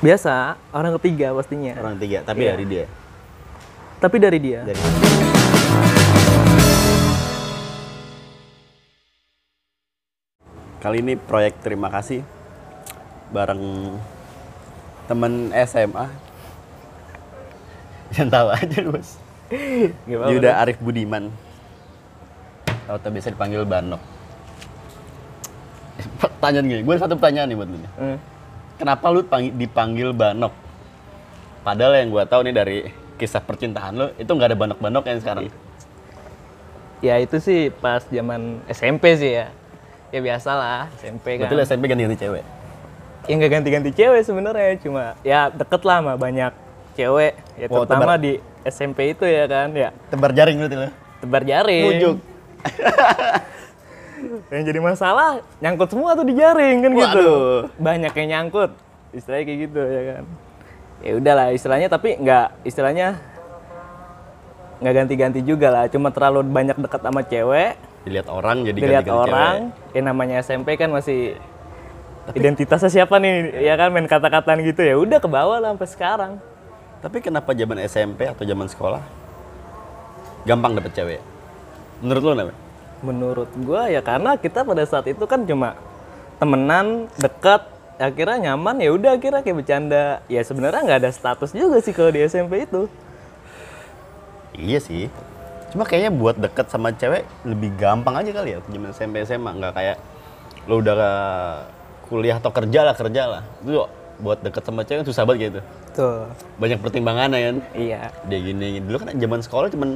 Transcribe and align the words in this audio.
Biasa, 0.00 0.56
orang 0.72 0.96
ketiga 0.96 1.36
pastinya. 1.36 1.76
Orang 1.76 2.00
tiga, 2.00 2.24
tapi 2.24 2.48
Iya. 2.48 2.56
dari 2.56 2.64
dia. 2.64 2.84
Tapi 4.00 4.16
dari 4.16 4.38
dia. 4.40 4.64
Dari 4.64 4.80
Kali 10.80 11.04
ini 11.04 11.20
proyek 11.20 11.60
terima 11.60 11.92
kasih 11.92 12.24
bareng 13.28 13.92
temen 15.04 15.52
SMA. 15.68 16.08
Yang 18.16 18.28
tahu 18.32 18.48
aja 18.56 18.76
lu, 18.80 18.96
Bos. 18.96 19.20
Gimana? 20.08 20.32
Yuda 20.32 20.64
Arif 20.64 20.80
Budiman. 20.80 21.28
Atau 22.88 23.12
biasa 23.12 23.36
dipanggil 23.36 23.68
Banok. 23.68 24.00
Pertanyaan 26.24 26.64
gini, 26.64 26.80
gue 26.88 26.94
ada 26.96 27.04
satu 27.04 27.20
pertanyaan 27.20 27.52
nih 27.52 27.56
buat 27.60 27.68
lu 27.68 27.76
nih. 27.76 27.92
Kenapa 28.80 29.12
lu 29.12 29.20
pang- 29.22 29.52
dipanggil 29.52 30.08
Banok? 30.10 30.56
Padahal 31.60 32.00
yang 32.00 32.08
gue 32.08 32.24
tahu 32.24 32.40
nih 32.42 32.54
dari 32.54 32.78
kisah 33.14 33.38
percintaan 33.38 33.92
lu 33.92 34.06
itu 34.16 34.24
nggak 34.26 34.48
ada 34.48 34.56
banok-banok 34.56 35.04
yang 35.04 35.20
sekarang. 35.20 35.44
Ya 37.00 37.20
itu 37.20 37.36
sih 37.36 37.68
pas 37.70 38.00
zaman 38.02 38.64
SMP 38.66 39.12
sih 39.14 39.36
ya. 39.36 39.52
Ya 40.08 40.18
biasa 40.18 40.50
lah, 40.50 40.88
SMP 40.96 41.36
kan. 41.36 41.46
Betul 41.46 41.60
SMP 41.60 41.84
ganti-ganti 41.86 42.16
cewek. 42.18 42.44
Ya 43.28 43.32
nggak 43.36 43.52
ganti-ganti 43.52 43.90
cewek 43.92 44.20
sebenarnya, 44.24 44.80
cuma 44.80 45.12
ya 45.20 45.52
deket 45.52 45.84
lah 45.84 46.00
sama 46.00 46.14
banyak 46.16 46.52
cewek. 46.96 47.36
Ya 47.54 47.66
Wow, 47.68 47.84
terutama 47.84 48.16
tebar- 48.16 48.24
di 48.24 48.32
SMP 48.64 49.12
itu 49.12 49.24
ya 49.24 49.44
kan, 49.44 49.68
ya 49.70 49.92
Tebar 50.08 50.32
jaring 50.32 50.56
lu. 50.56 50.66
tebar 51.20 51.42
jaring. 51.44 51.84
Mujuk. 51.86 52.16
Yang 54.52 54.62
jadi 54.72 54.80
masalah 54.82 55.40
nyangkut 55.58 55.88
semua 55.90 56.14
tuh 56.14 56.26
di 56.26 56.34
jaring 56.36 56.76
kan 56.84 56.90
gitu. 56.92 57.06
Waduh. 57.06 57.56
Banyak 57.80 58.12
yang 58.14 58.28
nyangkut. 58.28 58.70
Istilahnya 59.16 59.44
kayak 59.46 59.58
gitu 59.66 59.80
ya 59.80 60.02
kan. 60.14 60.24
Ya 61.00 61.12
udahlah 61.16 61.46
istilahnya 61.56 61.88
tapi 61.88 62.20
nggak 62.20 62.46
istilahnya 62.68 63.16
nggak 64.80 64.94
ganti-ganti 64.94 65.40
juga 65.40 65.68
lah. 65.72 65.84
Cuma 65.88 66.12
terlalu 66.12 66.44
banyak 66.46 66.76
dekat 66.76 67.00
sama 67.00 67.20
cewek, 67.24 67.76
Dilihat 68.00 68.32
orang 68.32 68.64
jadi 68.64 68.78
dilihat 68.80 69.04
ganti-ganti 69.04 69.28
orang. 69.28 69.56
Ya 69.92 70.00
namanya 70.00 70.40
SMP 70.40 70.80
kan 70.80 70.88
masih 70.88 71.36
identitasnya 72.32 72.88
siapa 72.88 73.20
nih? 73.20 73.60
Ya 73.60 73.76
kan 73.76 73.92
main 73.92 74.08
kata-kataan 74.08 74.64
gitu 74.64 74.80
ya. 74.80 74.96
Udah 74.96 75.20
ke 75.20 75.28
bawah 75.28 75.60
lah 75.60 75.76
sampai 75.76 75.88
sekarang. 75.88 76.32
cewek. 76.40 76.48
Tapi 77.00 77.16
kenapa 77.20 77.50
zaman 77.52 77.76
SMP 77.84 78.28
atau 78.28 78.44
zaman 78.44 78.68
sekolah 78.68 79.02
gampang 80.48 80.72
dapet 80.76 80.92
cewek? 80.96 81.20
Menurut 82.00 82.22
lu 82.24 82.32
kenapa? 82.32 82.54
Menurut 83.00 83.48
gua 83.64 83.88
ya 83.88 84.04
karena 84.04 84.36
kita 84.36 84.64
pada 84.64 84.84
saat 84.84 85.08
itu 85.08 85.24
kan 85.24 85.48
cuma 85.48 85.76
temenan, 86.36 87.08
dekat, 87.16 87.64
akhirnya 88.00 88.52
nyaman 88.52 88.80
ya 88.80 88.90
udah 88.92 89.16
akhirnya 89.16 89.40
kayak 89.40 89.56
bercanda. 89.64 90.20
Ya 90.28 90.40
sebenarnya 90.44 90.80
nggak 90.84 91.00
ada 91.04 91.10
status 91.12 91.52
juga 91.56 91.80
sih 91.80 91.92
kalau 91.96 92.12
di 92.12 92.20
SMP 92.24 92.68
itu. 92.68 92.88
Iya 94.56 94.80
sih. 94.80 95.08
Cuma 95.72 95.86
kayaknya 95.86 96.12
buat 96.12 96.36
deket 96.36 96.66
sama 96.68 96.90
cewek 96.92 97.24
lebih 97.46 97.70
gampang 97.78 98.20
aja 98.20 98.30
kali 98.34 98.56
ya 98.56 98.58
zaman 98.66 98.90
SMP 98.90 99.22
SMA 99.22 99.50
nggak 99.54 99.72
kayak 99.72 99.96
lo 100.66 100.82
udah 100.82 100.96
kuliah 102.10 102.36
atau 102.42 102.50
kerja 102.50 102.80
lah 102.84 102.94
kerja 102.98 103.22
lah. 103.24 103.42
Itu 103.62 103.86
buat 104.20 104.44
deket 104.44 104.62
sama 104.66 104.84
cewek 104.84 105.08
susah 105.08 105.24
banget 105.24 105.40
gitu. 105.48 105.60
Tuh. 105.96 106.28
Banyak 106.60 106.78
pertimbangannya 106.84 107.38
kan. 107.40 107.56
Iya. 107.72 108.12
Dia 108.28 108.38
gini, 108.38 108.78
dulu 108.84 109.00
kan 109.00 109.16
zaman 109.16 109.40
sekolah 109.40 109.68
cuman 109.72 109.90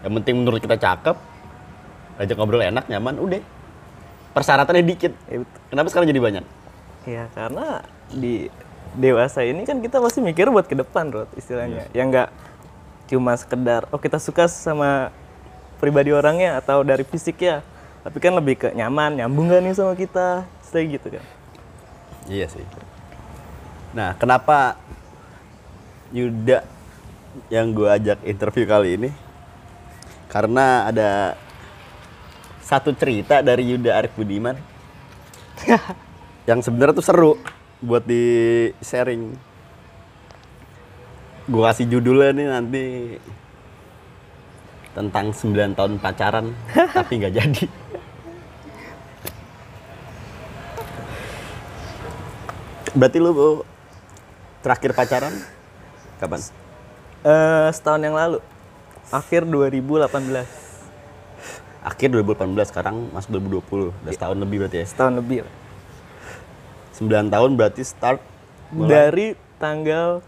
yang 0.00 0.12
penting 0.16 0.34
menurut 0.40 0.64
kita 0.64 0.80
cakep, 0.80 1.16
ajak 2.20 2.36
ngobrol 2.36 2.60
enak, 2.60 2.84
nyaman, 2.86 3.16
udah. 3.16 3.40
Persyaratannya 4.36 4.84
dikit. 4.84 5.12
Ya, 5.26 5.42
betul. 5.42 5.60
Kenapa 5.72 5.86
sekarang 5.90 6.08
jadi 6.12 6.20
banyak? 6.22 6.44
Ya 7.08 7.24
karena 7.32 7.82
di 8.12 8.52
dewasa 8.94 9.40
ini 9.42 9.64
kan 9.64 9.80
kita 9.80 9.98
pasti 9.98 10.20
mikir 10.20 10.52
buat 10.52 10.68
ke 10.68 10.76
depan, 10.76 11.08
Rod, 11.10 11.30
istilahnya. 11.34 11.88
Ya 11.96 12.04
nggak 12.04 12.28
cuma 13.10 13.34
sekedar 13.34 13.90
oh 13.90 13.98
kita 13.98 14.22
suka 14.22 14.46
sama 14.46 15.10
pribadi 15.82 16.14
orangnya 16.14 16.60
atau 16.60 16.84
dari 16.84 17.02
fisiknya, 17.02 17.64
tapi 18.04 18.20
kan 18.20 18.36
lebih 18.36 18.60
ke 18.60 18.68
nyaman, 18.76 19.16
nyambung 19.16 19.48
gak 19.48 19.64
nih 19.64 19.72
sama 19.74 19.96
kita, 19.96 20.44
Istilah 20.60 20.86
gitu 20.86 21.08
kan. 21.18 21.24
Iya 22.28 22.46
sih. 22.52 22.62
Nah, 23.96 24.14
kenapa 24.14 24.78
Yuda 26.14 26.62
yang 27.50 27.74
gue 27.74 27.88
ajak 27.90 28.22
interview 28.22 28.68
kali 28.68 28.94
ini? 29.00 29.10
Karena 30.30 30.86
ada 30.86 31.34
satu 32.70 32.94
cerita 32.94 33.42
dari 33.42 33.66
Yuda 33.66 33.98
Arif 33.98 34.14
Budiman 34.14 34.54
yang 36.46 36.62
sebenarnya 36.62 36.94
tuh 36.94 37.02
seru 37.02 37.32
buat 37.82 38.06
di 38.06 38.22
sharing. 38.78 39.34
Gue 41.50 41.62
kasih 41.66 41.90
judulnya 41.90 42.30
nih 42.30 42.46
nanti 42.46 42.84
tentang 44.94 45.34
9 45.34 45.74
tahun 45.74 45.98
pacaran 45.98 46.54
tapi 46.94 47.12
nggak 47.18 47.34
jadi. 47.34 47.64
Berarti 52.94 53.18
lu 53.18 53.34
Bu, 53.34 53.48
terakhir 54.62 54.94
pacaran 54.94 55.34
kapan? 56.22 56.38
Eh 57.26 57.68
setahun 57.74 58.02
yang 58.02 58.14
lalu, 58.14 58.38
akhir 59.10 59.42
2018, 59.46 60.59
Akhir 61.80 62.12
2018, 62.12 62.68
sekarang 62.68 63.08
masuk 63.10 63.40
2020. 63.40 63.90
Udah 64.04 64.12
setahun 64.12 64.36
lebih 64.36 64.56
berarti 64.64 64.84
ya. 64.84 64.86
setahun 64.86 65.14
lebih. 65.16 65.38
lah. 65.48 65.54
9 67.00 67.32
tahun 67.32 67.50
berarti 67.56 67.80
start 67.80 68.20
mulai. 68.68 68.88
Dari 68.92 69.26
tanggal 69.56 70.20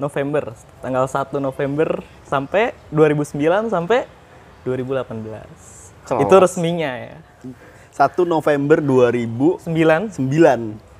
November, 0.00 0.56
tanggal 0.80 1.04
1 1.04 1.36
November 1.36 2.00
sampai 2.24 2.72
2009 2.88 3.68
sampai 3.68 4.08
2018. 4.64 5.44
Kelas. 6.08 6.20
Itu 6.24 6.34
resminya 6.40 6.90
ya. 6.96 7.16
1 7.92 8.24
November 8.24 8.80
2009. 8.80 9.68
9 10.16 10.94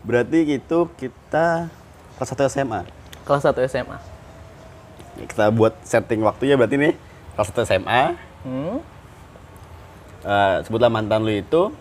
Berarti 0.00 0.56
itu 0.56 0.78
kita 0.96 1.68
kelas 2.16 2.32
1 2.32 2.48
SMA. 2.48 2.80
kelas 3.28 3.44
1 3.44 3.68
SMA. 3.68 4.00
Kita 5.28 5.52
buat 5.52 5.76
setting 5.84 6.24
waktunya 6.24 6.56
berarti 6.56 6.80
nih 6.80 6.94
kelas 7.36 7.52
1 7.52 7.68
SMA. 7.68 8.02
Hmm? 8.48 8.80
Eh, 10.20 10.56
sebutlah 10.68 10.92
mantan 10.92 11.24
lu 11.24 11.32
itu 11.32 11.72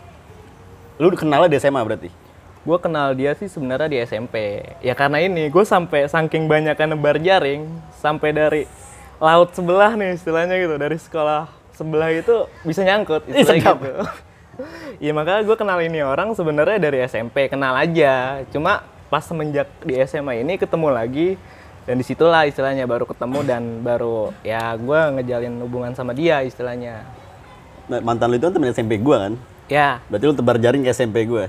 lu 1.00 1.12
kenalnya 1.16 1.52
di 1.52 1.60
SMA 1.60 1.80
berarti. 1.84 2.10
Gue 2.64 2.78
kenal 2.80 3.16
dia 3.16 3.32
sih 3.40 3.48
sebenarnya 3.48 3.88
di 3.88 3.98
SMP. 4.04 4.64
Ya 4.84 4.92
karena 4.92 5.24
ini, 5.24 5.48
gue 5.48 5.64
sampai 5.64 6.12
saking 6.12 6.48
banyaknya 6.48 6.92
nebar 6.92 7.16
jaring, 7.20 7.68
sampai 8.04 8.36
dari 8.36 8.62
laut 9.20 9.56
sebelah 9.56 9.96
nih 9.96 10.16
istilahnya 10.16 10.60
gitu, 10.60 10.76
dari 10.76 11.00
sekolah 11.00 11.48
sebelah 11.72 12.12
itu 12.12 12.48
bisa 12.68 12.84
nyangkut 12.84 13.24
istilahnya 13.32 13.76
gitu. 13.80 14.04
Iya 15.00 15.12
makanya 15.18 15.42
gue 15.48 15.56
kenal 15.56 15.80
ini 15.80 16.04
orang 16.04 16.36
sebenarnya 16.36 16.80
dari 16.84 17.00
SMP, 17.08 17.48
kenal 17.48 17.76
aja. 17.80 18.44
Cuma 18.52 18.84
pas 19.08 19.24
semenjak 19.24 19.72
di 19.84 19.96
SMA 20.04 20.44
ini 20.44 20.60
ketemu 20.60 20.92
lagi, 20.92 21.40
dan 21.88 21.96
di 21.96 22.04
situlah 22.04 22.44
istilahnya 22.44 22.84
baru 22.84 23.08
ketemu 23.08 23.40
dan 23.48 23.64
baru 23.82 24.36
ya 24.44 24.76
gue 24.76 25.00
ngejalin 25.16 25.64
hubungan 25.64 25.96
sama 25.96 26.12
dia 26.12 26.44
istilahnya. 26.44 27.19
Nah, 27.90 28.00
mantan 28.06 28.30
lu 28.30 28.38
itu 28.38 28.46
kan 28.46 28.54
temen 28.54 28.70
SMP 28.70 29.02
gua 29.02 29.28
kan. 29.28 29.34
Ya, 29.70 30.02
Berarti 30.10 30.26
lu 30.26 30.34
tebar 30.34 30.58
jaring 30.58 30.82
ke 30.82 30.90
SMP 30.90 31.30
gue. 31.30 31.46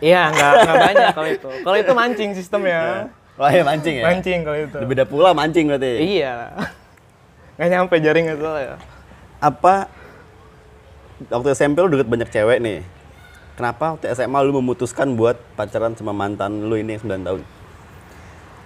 iya 0.00 0.28
nggak 0.32 0.50
nggak 0.64 0.76
banyak 0.80 1.08
kalau 1.12 1.28
itu. 1.28 1.48
Kalau 1.64 1.76
itu 1.76 1.92
mancing 1.92 2.30
sistemnya. 2.36 3.08
Wah 3.40 3.48
ya 3.52 3.64
mancing 3.64 4.00
ya? 4.00 4.04
Mancing 4.12 4.40
kalau 4.44 4.58
itu. 4.60 4.76
Beda 4.84 5.04
pula 5.08 5.32
mancing 5.32 5.68
berarti. 5.68 6.20
Iya. 6.20 6.52
Nggak 7.56 7.68
nyampe 7.72 7.94
jaring 8.00 8.26
itu 8.32 8.44
ya. 8.44 8.76
Apa 9.40 9.88
waktu 11.32 11.48
SMP 11.52 11.80
lu 11.80 11.92
deket 11.92 12.08
banyak 12.08 12.28
cewek 12.28 12.60
nih. 12.60 12.80
Kenapa 13.56 13.96
waktu 13.96 14.08
SMA 14.12 14.40
lu 14.40 14.56
memutuskan 14.60 15.16
buat 15.16 15.36
pacaran 15.56 15.92
sama 15.96 16.16
mantan 16.16 16.68
lu 16.68 16.76
ini 16.80 16.96
yang 16.96 17.04
9 17.04 17.28
tahun? 17.28 17.40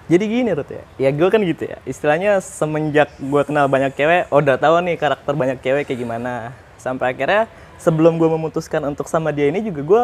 Jadi 0.06 0.24
gini 0.30 0.50
Rut 0.54 0.70
ya. 0.70 0.82
Ya 0.98 1.10
gue 1.10 1.28
kan 1.30 1.42
gitu 1.42 1.62
ya. 1.66 1.78
Istilahnya 1.82 2.38
semenjak 2.42 3.10
gue 3.18 3.42
kenal 3.42 3.66
banyak 3.66 3.94
cewek, 3.94 4.30
oh 4.30 4.38
udah 4.38 4.54
tahu 4.54 4.82
nih 4.86 4.94
karakter 4.98 5.34
banyak 5.34 5.58
cewek 5.62 5.86
kayak 5.86 5.98
gimana. 5.98 6.54
Sampai 6.84 7.16
akhirnya 7.16 7.48
sebelum 7.80 8.20
gue 8.20 8.28
memutuskan 8.28 8.84
untuk 8.84 9.08
sama 9.08 9.32
dia 9.32 9.48
ini 9.48 9.64
juga 9.64 9.80
gue 9.80 10.02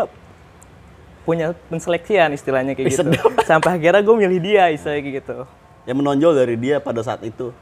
punya 1.29 1.53
penseleksian 1.69 2.33
istilahnya 2.33 2.73
kayak 2.73 2.89
gitu. 2.89 3.05
sedap. 3.05 3.33
Sampai 3.51 3.77
akhirnya 3.77 4.01
gue 4.01 4.17
milih 4.17 4.41
dia 4.41 4.73
istilahnya 4.73 5.03
kayak 5.05 5.17
gitu. 5.21 5.37
Yang 5.85 5.97
menonjol 6.01 6.33
dari 6.33 6.57
dia 6.57 6.81
pada 6.81 7.05
saat 7.05 7.21
itu. 7.21 7.53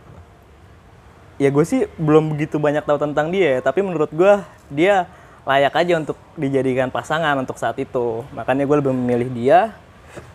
Ya 1.42 1.50
gue 1.50 1.64
sih 1.66 1.90
belum 1.98 2.38
begitu 2.38 2.62
banyak 2.62 2.86
tahu 2.86 2.98
tentang 2.98 3.30
dia, 3.30 3.58
ya, 3.58 3.60
tapi 3.62 3.82
menurut 3.82 4.10
gue 4.10 4.42
dia 4.70 5.06
layak 5.46 5.74
aja 5.74 5.94
untuk 5.98 6.18
dijadikan 6.34 6.90
pasangan 6.90 7.34
untuk 7.38 7.58
saat 7.58 7.78
itu. 7.78 8.22
Makanya 8.34 8.66
gue 8.66 8.76
lebih 8.78 8.94
memilih 8.94 9.30
dia 9.34 9.58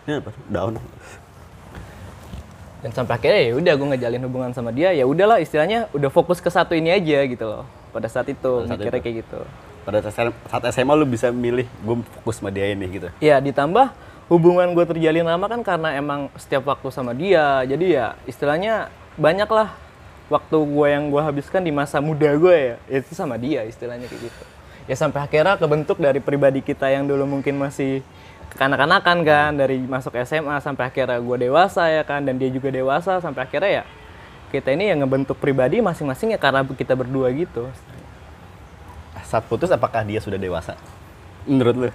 Ini 0.04 0.20
apa? 0.20 0.30
Daun. 0.48 0.76
dan 2.84 2.92
sampai 2.92 3.16
akhirnya 3.16 3.42
ya 3.48 3.52
udah 3.56 3.72
gue 3.80 3.88
ngejalin 3.96 4.22
hubungan 4.28 4.52
sama 4.52 4.68
dia 4.68 4.92
ya 4.92 5.08
udahlah 5.08 5.40
istilahnya 5.40 5.88
udah 5.96 6.12
fokus 6.12 6.36
ke 6.36 6.52
satu 6.52 6.76
ini 6.76 6.92
aja 6.92 7.24
gitu 7.24 7.40
loh 7.48 7.64
pada 7.94 8.10
saat 8.10 8.26
itu 8.26 8.42
Pada 8.42 8.66
saat 8.66 8.78
mikirnya 8.82 8.98
itu. 8.98 9.06
kayak 9.06 9.16
gitu 9.22 9.40
Pada 9.86 9.98
saat 10.02 10.34
saat 10.50 10.62
SMA 10.74 10.94
lu 10.98 11.06
bisa 11.06 11.30
milih 11.30 11.70
gue 11.70 11.96
fokus 12.18 12.42
sama 12.42 12.50
dia 12.50 12.66
ini 12.74 12.90
gitu. 12.90 13.08
ya 13.22 13.38
ditambah 13.38 13.94
hubungan 14.26 14.72
gue 14.74 14.84
terjalin 14.88 15.22
lama 15.22 15.46
kan 15.46 15.60
karena 15.62 15.94
emang 15.94 16.32
setiap 16.34 16.66
waktu 16.66 16.88
sama 16.90 17.14
dia 17.14 17.62
jadi 17.62 17.86
ya 17.86 18.06
istilahnya 18.26 18.88
banyak 19.14 19.46
lah 19.46 19.70
waktu 20.32 20.56
gue 20.56 20.86
yang 20.88 21.12
gue 21.12 21.22
habiskan 21.22 21.60
di 21.60 21.70
masa 21.70 22.00
muda 22.00 22.32
gue 22.34 22.56
ya 22.90 22.98
itu 22.98 23.12
sama 23.12 23.36
dia 23.36 23.62
istilahnya 23.68 24.08
kayak 24.08 24.32
gitu 24.32 24.44
ya 24.88 24.96
sampai 24.96 25.20
akhirnya 25.28 25.60
kebentuk 25.60 26.00
dari 26.00 26.18
pribadi 26.18 26.64
kita 26.64 26.88
yang 26.88 27.04
dulu 27.04 27.28
mungkin 27.28 27.60
masih 27.60 28.00
kekanak-kanakan 28.56 29.18
kan 29.26 29.50
dari 29.52 29.82
masuk 29.84 30.16
SMA 30.24 30.56
sampai 30.64 30.88
akhirnya 30.88 31.20
gue 31.20 31.36
dewasa 31.44 31.92
ya 31.92 32.02
kan 32.08 32.24
dan 32.24 32.40
dia 32.40 32.48
juga 32.48 32.72
dewasa 32.72 33.20
sampai 33.20 33.44
akhirnya 33.44 33.82
ya 33.82 33.84
kita 34.50 34.72
ini 34.72 34.90
yang 34.90 35.04
ngebentuk 35.04 35.38
pribadi 35.38 35.80
masing-masing 35.80 36.34
ya 36.34 36.38
karena 36.40 36.64
kita 36.64 36.96
berdua 36.96 37.30
gitu 37.32 37.68
Saat 39.24 39.48
putus 39.48 39.72
apakah 39.72 40.04
dia 40.04 40.20
sudah 40.20 40.36
dewasa? 40.36 40.76
Menurut 41.48 41.74
lu? 41.76 41.88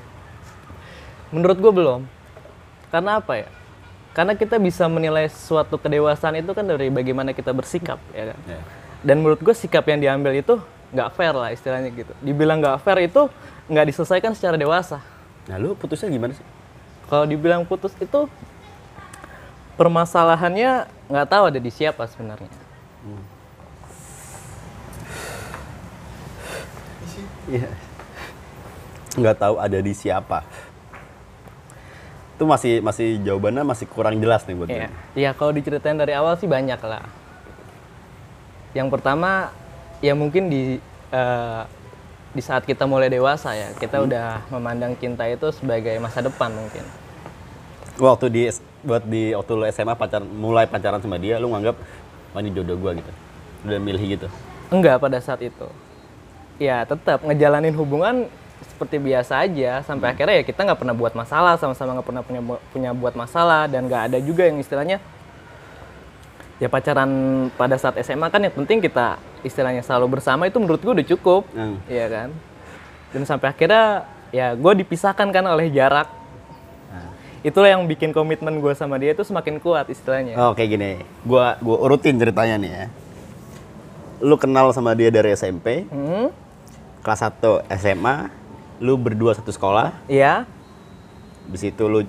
Menurut 1.30 1.58
gue 1.62 1.72
belum. 1.72 2.02
Karena 2.90 3.22
apa 3.22 3.46
ya? 3.46 3.48
Karena 4.18 4.34
kita 4.34 4.58
bisa 4.58 4.90
menilai 4.90 5.30
suatu 5.30 5.78
kedewasaan 5.78 6.42
itu 6.42 6.52
kan 6.58 6.66
dari 6.66 6.90
bagaimana 6.90 7.32
kita 7.32 7.54
bersikap, 7.54 8.02
ya 8.12 8.34
kan? 8.34 8.40
Ya. 8.50 8.62
Dan 9.06 9.22
menurut 9.24 9.40
gue 9.40 9.54
sikap 9.54 9.86
yang 9.88 10.02
diambil 10.02 10.36
itu 10.36 10.60
nggak 10.90 11.10
fair 11.14 11.32
lah 11.38 11.54
istilahnya 11.54 11.94
gitu. 11.94 12.12
Dibilang 12.20 12.60
nggak 12.60 12.82
fair 12.82 13.06
itu 13.06 13.30
nggak 13.70 13.86
diselesaikan 13.94 14.34
secara 14.34 14.58
dewasa. 14.58 15.00
Nah 15.46 15.56
lu 15.62 15.78
putusnya 15.78 16.10
gimana 16.10 16.34
sih? 16.34 16.46
Kalau 17.08 17.26
dibilang 17.30 17.64
putus 17.64 17.94
itu 18.02 18.26
permasalahannya 19.78 20.90
nggak 21.10 21.28
tahu 21.28 21.44
ada 21.50 21.60
di 21.60 21.72
siapa 21.74 22.06
sebenarnya. 22.06 22.50
Iya. 27.50 27.70
Nggak 29.18 29.38
tahu 29.42 29.56
ada 29.58 29.80
di 29.82 29.94
siapa. 29.98 30.46
Itu 32.38 32.48
masih 32.48 32.80
masih 32.80 33.20
jawabannya 33.26 33.66
masih 33.68 33.90
kurang 33.90 34.22
jelas 34.22 34.46
nih 34.48 34.56
buat 34.56 34.70
Iya, 34.72 34.88
gue. 34.88 35.20
ya 35.20 35.32
kalau 35.36 35.52
diceritain 35.52 35.98
dari 36.00 36.16
awal 36.16 36.40
sih 36.40 36.48
banyak 36.48 36.80
lah. 36.86 37.04
Yang 38.72 38.88
pertama, 38.96 39.52
ya 40.00 40.14
mungkin 40.16 40.48
di 40.48 40.78
eh, 41.12 41.62
di 42.30 42.42
saat 42.46 42.64
kita 42.64 42.86
mulai 42.86 43.10
dewasa 43.10 43.58
ya, 43.58 43.74
kita 43.76 44.06
udah 44.06 44.46
memandang 44.54 44.94
cinta 44.96 45.26
itu 45.26 45.50
sebagai 45.52 45.98
masa 46.00 46.22
depan 46.22 46.54
mungkin. 46.54 46.86
Waktu 48.00 48.26
di 48.32 48.48
buat 48.86 49.04
di 49.04 49.36
waktu 49.36 49.52
lu 49.56 49.66
SMA 49.72 49.96
pacar 49.96 50.22
mulai 50.24 50.66
pacaran 50.66 51.02
sama 51.04 51.20
dia, 51.20 51.38
lu 51.38 51.52
nganggap 51.52 51.76
oh 52.36 52.40
ini 52.40 52.52
jodoh 52.54 52.78
gua 52.80 52.96
gitu. 52.96 53.12
Udah 53.68 53.80
milih 53.80 54.04
gitu. 54.20 54.28
Enggak 54.72 55.02
pada 55.02 55.20
saat 55.20 55.42
itu. 55.44 55.68
Ya 56.60 56.84
tetap 56.84 57.24
ngejalanin 57.24 57.76
hubungan 57.76 58.28
seperti 58.60 59.00
biasa 59.00 59.44
aja 59.48 59.84
sampai 59.88 60.12
akhirnya 60.12 60.40
ya 60.40 60.44
kita 60.44 60.68
nggak 60.68 60.80
pernah 60.80 60.96
buat 60.96 61.16
masalah 61.16 61.56
sama-sama 61.56 61.96
nggak 62.00 62.08
pernah 62.08 62.24
punya 62.24 62.42
punya 62.76 62.92
buat 62.92 63.16
masalah 63.16 63.72
dan 63.72 63.88
nggak 63.88 64.12
ada 64.12 64.18
juga 64.20 64.52
yang 64.52 64.60
istilahnya 64.60 65.00
ya 66.60 66.68
pacaran 66.68 67.12
pada 67.56 67.80
saat 67.80 67.96
SMA 68.04 68.28
kan 68.28 68.44
yang 68.44 68.52
penting 68.52 68.84
kita 68.84 69.16
istilahnya 69.48 69.80
selalu 69.80 70.20
bersama 70.20 70.44
itu 70.44 70.60
menurut 70.60 70.84
gue 70.84 70.92
udah 70.92 71.08
cukup 71.08 71.48
Hmm. 71.56 71.80
Iya 71.88 72.06
kan 72.12 72.30
dan 73.16 73.22
sampai 73.24 73.48
akhirnya 73.56 74.04
ya 74.36 74.54
gue 74.60 74.74
dipisahkan 74.84 75.32
kan 75.32 75.46
oleh 75.48 75.72
jarak 75.72 76.12
itulah 77.42 77.70
yang 77.70 77.84
bikin 77.84 78.10
komitmen 78.10 78.58
gue 78.58 78.74
sama 78.74 78.96
dia 78.96 79.12
itu 79.12 79.22
semakin 79.22 79.58
kuat 79.58 79.88
istilahnya 79.88 80.36
Oh, 80.36 80.52
kayak 80.52 80.70
gini. 80.70 80.92
Gua 81.24 81.56
gua 81.58 81.78
urutin 81.82 82.16
ceritanya 82.16 82.56
nih 82.56 82.72
ya. 82.74 82.86
Lu 84.20 84.36
kenal 84.36 84.72
sama 84.72 84.92
dia 84.92 85.08
dari 85.08 85.32
SMP, 85.32 85.88
Hmm, 85.88 86.28
kelas 87.00 87.24
1 87.24 87.40
SMA, 87.74 88.28
lu 88.78 88.96
berdua 88.96 89.32
satu 89.32 89.48
sekolah, 89.50 89.96
iya 90.06 90.44
di 91.46 91.56
situ 91.56 91.84
lu 91.84 92.04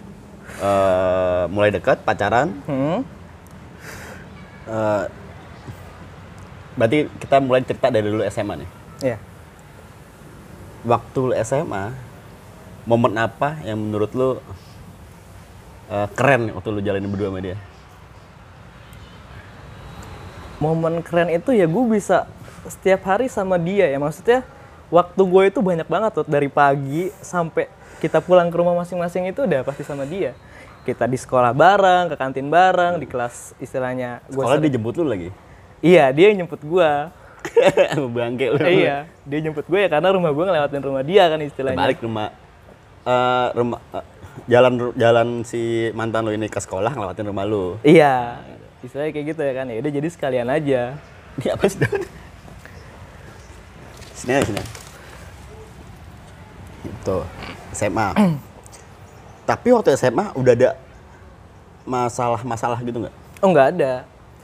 eh, 0.57 1.43
mulai 1.47 1.71
dekat 1.71 2.01
pacaran. 2.01 2.51
hmm, 2.65 2.99
Eh, 4.67 5.05
berarti 6.73 6.99
kita 7.19 7.37
mulai 7.39 7.63
cerita 7.63 7.87
dari 7.89 8.07
dulu 8.07 8.23
SMA 8.25 8.55
nih. 8.57 8.71
iya 9.05 9.19
Waktu 10.83 11.21
lu 11.21 11.35
SMA, 11.37 11.93
momen 12.83 13.15
apa 13.15 13.59
yang 13.63 13.79
menurut 13.79 14.11
lu 14.13 14.39
eh, 15.91 16.09
keren 16.15 16.55
waktu 16.55 16.69
lu 16.71 16.81
jalanin 16.81 17.11
berdua 17.11 17.35
sama 17.35 17.43
dia? 17.43 17.59
momen 20.61 21.01
keren 21.01 21.33
itu 21.33 21.57
ya 21.57 21.65
gue 21.65 21.85
bisa 21.89 22.29
setiap 22.69 23.01
hari 23.09 23.33
sama 23.33 23.57
dia 23.57 23.89
ya 23.89 23.97
maksudnya 23.97 24.45
waktu 24.93 25.23
gue 25.25 25.43
itu 25.49 25.61
banyak 25.65 25.89
banget 25.89 26.21
tuh 26.21 26.29
dari 26.29 26.53
pagi 26.53 27.09
sampai 27.25 27.73
kita 28.05 28.21
pulang 28.21 28.53
ke 28.53 28.57
rumah 28.61 28.77
masing-masing 28.77 29.33
itu 29.33 29.49
udah 29.49 29.65
pasti 29.65 29.83
sama 29.83 30.05
dia 30.05 30.37
kita 30.85 31.09
di 31.09 31.17
sekolah 31.17 31.57
bareng 31.57 32.13
ke 32.13 32.17
kantin 32.21 32.53
bareng 32.53 33.01
di 33.01 33.09
kelas 33.09 33.57
istilahnya 33.57 34.21
gue 34.29 34.45
Sekolah 34.45 34.61
dia 34.61 34.71
jemput 34.73 34.95
lu 35.01 35.09
lagi. 35.09 35.29
iya 35.81 36.13
dia 36.13 36.29
yang 36.29 36.45
jemput 36.45 36.61
gue 36.61 36.91
Bangke 38.17 38.53
lu. 38.53 38.61
iya 38.61 39.09
dia 39.25 39.39
jemput 39.41 39.65
gue 39.65 39.81
ya 39.81 39.89
karena 39.89 40.13
rumah 40.13 40.29
gue 40.29 40.45
ngelewatin 40.45 40.81
rumah 40.85 41.03
dia 41.05 41.25
kan 41.25 41.41
istilahnya 41.41 41.81
Balik 41.81 42.05
rumah 42.05 42.29
eh, 43.09 43.49
rumah 43.57 43.81
eh, 43.97 44.05
jalan 44.47 44.73
jalan 44.95 45.29
si 45.43 45.89
mantan 45.93 46.25
lu 46.25 46.33
ini 46.33 46.47
ke 46.47 46.57
sekolah 46.57 46.93
ngelewatin 46.93 47.27
rumah 47.27 47.45
lu. 47.45 47.77
iya 47.83 48.41
istilahnya 48.81 49.13
kayak 49.13 49.27
gitu 49.33 49.41
ya 49.43 49.53
kan 49.53 49.67
ya 49.67 49.77
udah 49.79 49.93
jadi 49.93 50.09
sekalian 50.09 50.49
aja 50.49 50.83
Ini 51.37 51.47
apa 51.53 51.65
sih? 51.65 51.79
Sini 54.13 54.33
aja, 54.35 54.45
sini. 54.45 54.61
Itu 56.85 57.17
SMA. 57.73 58.09
Tapi 59.49 59.69
waktu 59.71 59.95
SMA 59.95 60.35
udah 60.35 60.53
ada 60.53 60.71
masalah-masalah 61.83 62.79
gitu 62.81 63.01
nggak? 63.01 63.15
oh 63.41 63.49
nggak 63.49 63.69
ada 63.75 63.93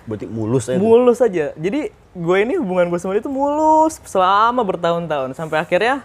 Berarti 0.09 0.25
mulus 0.25 0.65
aja. 0.67 0.79
tuh. 0.79 0.83
mulus 0.83 1.19
aja 1.21 1.47
jadi 1.53 1.81
gue 1.93 2.37
ini 2.41 2.57
hubungan 2.57 2.89
gue 2.89 2.97
sama 2.97 3.13
dia 3.13 3.21
itu 3.21 3.29
mulus 3.29 4.01
selama 4.03 4.65
bertahun-tahun 4.65 5.37
sampai 5.37 5.61
akhirnya 5.61 6.01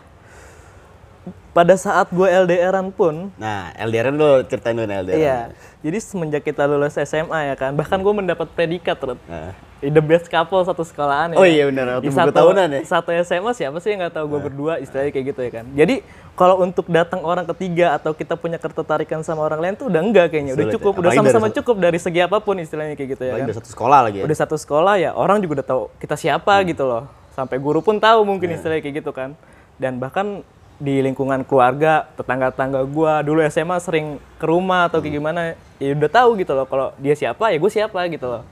pada 1.51 1.75
saat 1.75 2.07
gue 2.09 2.23
LDRan 2.23 2.89
pun 2.89 3.27
Nah, 3.35 3.75
LDR 3.75 4.07
lu 4.09 4.23
ceritain 4.45 4.71
dulu 4.71 4.85
nih 4.85 4.97
LDR. 5.01 5.17
iya 5.17 5.37
jadi 5.79 5.97
semenjak 5.99 6.41
kita 6.41 6.63
lulus 6.63 6.95
SMA 6.95 7.39
ya 7.45 7.55
kan 7.55 7.73
bahkan 7.73 7.97
gue 7.97 8.13
mendapat 8.13 8.47
predikat 8.49 8.95
Rut. 8.97 9.19
Nah. 9.25 9.51
the 9.81 9.99
best 9.99 10.27
couple 10.27 10.61
satu 10.61 10.79
sekolahan 10.81 11.33
ya 11.33 11.35
Oh 11.35 11.41
kan. 11.41 11.49
iya 11.49 11.63
benar, 11.65 11.85
waktu 11.97 12.07
satu, 12.09 12.31
tahunan 12.31 12.67
ya. 12.69 12.81
satu 12.85 13.09
SMA 13.19 13.51
siapa 13.51 13.77
sih 13.77 13.89
yang 13.89 13.99
nggak 13.99 14.13
tahu 14.13 14.25
gue 14.29 14.39
berdua 14.43 14.73
istilahnya 14.77 15.09
kayak 15.09 15.25
gitu 15.27 15.41
ya 15.41 15.51
kan 15.51 15.65
jadi 15.71 15.95
kalau 16.31 16.55
untuk 16.59 16.87
datang 16.87 17.19
orang 17.21 17.43
ketiga 17.45 17.93
atau 17.93 18.13
kita 18.13 18.33
punya 18.33 18.55
ketertarikan 18.55 19.19
sama 19.19 19.41
orang 19.41 19.59
lain 19.59 19.73
tuh 19.75 19.89
udah 19.89 19.99
enggak 19.99 20.29
kayaknya 20.29 20.53
udah 20.53 20.63
Sulit 20.63 20.71
ya. 20.71 20.75
cukup 20.77 20.93
udah 20.95 21.11
sama-sama 21.11 21.47
cukup 21.51 21.75
dari 21.77 21.97
segi 21.97 22.19
apa 22.21 22.37
pun 22.37 22.55
istilahnya 22.55 22.93
kayak 22.93 23.09
gitu 23.11 23.23
ya 23.25 23.33
kan 23.33 23.43
udah 23.43 23.57
satu 23.57 23.69
sekolah 23.69 23.99
lagi 24.01 24.17
ya. 24.17 24.23
udah 24.23 24.37
satu 24.37 24.55
sekolah 24.55 24.93
ya 24.97 25.11
orang 25.11 25.37
juga 25.39 25.59
udah 25.59 25.67
tahu 25.67 25.81
kita 25.97 26.15
siapa 26.15 26.53
Hmm. 26.53 26.67
gitu 26.69 26.83
loh 26.85 27.03
sampai 27.31 27.57
guru 27.57 27.81
pun 27.81 27.97
tahu 27.97 28.23
mungkin 28.23 28.47
Iya. 28.47 28.55
istilahnya 28.55 28.81
kayak 28.81 28.95
gitu 28.97 29.11
kan 29.11 29.33
dan 29.75 29.97
bahkan 29.97 30.45
di 30.81 30.97
lingkungan 31.05 31.45
keluarga 31.45 32.09
tetangga-tetangga 32.17 32.81
gua. 32.89 33.21
Dulu 33.21 33.45
SMA 33.45 33.77
sering 33.77 34.17
ke 34.41 34.45
rumah 34.49 34.89
atau 34.89 34.97
Hmm. 34.97 35.05
kayak 35.05 35.15
gimana 35.21 35.41
ya 35.77 35.93
udah 35.93 36.09
tahu 36.09 36.29
gitu 36.41 36.57
loh 36.57 36.65
kalau 36.65 36.89
dia 36.97 37.13
siapa 37.13 37.53
ya 37.53 37.57
gue 37.61 37.71
siapa 37.71 38.01
gitu 38.09 38.25
loh. 38.25 38.43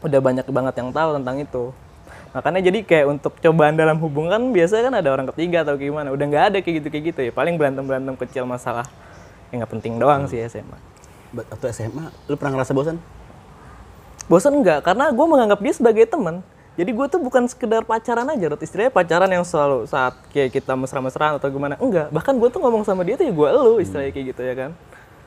Udah 0.00 0.20
banyak 0.24 0.48
banget 0.48 0.74
yang 0.80 0.88
tahu 0.88 1.20
tentang 1.20 1.36
itu. 1.44 1.64
Makanya 2.32 2.60
jadi 2.64 2.78
kayak 2.82 3.06
untuk 3.06 3.32
cobaan 3.38 3.76
dalam 3.76 4.00
hubungan 4.00 4.50
biasanya 4.56 4.90
kan 4.90 4.94
ada 5.04 5.08
orang 5.12 5.26
ketiga 5.36 5.62
atau 5.62 5.76
kayak 5.76 5.92
gimana. 5.92 6.08
Udah 6.10 6.24
nggak 6.24 6.44
ada 6.50 6.58
kayak 6.64 6.74
gitu 6.80 6.88
kayak 6.88 7.04
gitu 7.12 7.20
ya. 7.28 7.32
Paling 7.36 7.54
berantem 7.60 7.84
berantem 7.84 8.16
kecil 8.16 8.48
masalah 8.48 8.88
yang 9.52 9.60
nggak 9.62 9.72
penting 9.76 10.00
doang 10.00 10.26
sih 10.26 10.40
SMA 10.48 10.74
Waktu 11.34 11.66
SMA, 11.74 12.14
lu 12.30 12.34
pernah 12.38 12.58
ngerasa 12.58 12.72
bosan? 12.74 12.98
bosan 14.24 14.56
enggak 14.56 14.80
karena 14.80 15.12
gue 15.12 15.26
menganggap 15.28 15.60
dia 15.60 15.74
sebagai 15.76 16.08
teman 16.08 16.40
jadi 16.74 16.90
gue 16.90 17.06
tuh 17.06 17.20
bukan 17.22 17.46
sekedar 17.46 17.86
pacaran 17.86 18.26
aja 18.26 18.44
Rut. 18.50 18.60
istilahnya 18.60 18.90
pacaran 18.90 19.30
yang 19.30 19.46
selalu 19.46 19.86
saat 19.86 20.14
kayak 20.34 20.50
kita 20.50 20.74
mesra-mesraan 20.74 21.38
atau 21.38 21.46
gimana 21.46 21.78
enggak 21.78 22.10
bahkan 22.10 22.34
gue 22.34 22.48
tuh 22.50 22.58
ngomong 22.58 22.82
sama 22.82 23.06
dia 23.06 23.14
tuh 23.14 23.26
ya 23.26 23.32
gue 23.32 23.48
elu 23.48 23.74
istilahnya 23.78 24.10
kayak 24.10 24.26
gitu 24.34 24.42
ya 24.42 24.54
kan 24.54 24.72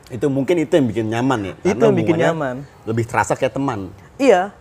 Itu 0.07 0.31
mungkin 0.31 0.55
itu 0.63 0.71
yang 0.71 0.87
bikin 0.87 1.05
nyaman 1.11 1.39
ya. 1.51 1.53
Itu 1.67 1.83
yang 1.83 1.91
bikin 1.91 2.15
nyaman. 2.15 2.63
Lebih 2.87 3.03
terasa 3.03 3.35
kayak 3.35 3.59
teman. 3.59 3.91
iya 4.15 4.55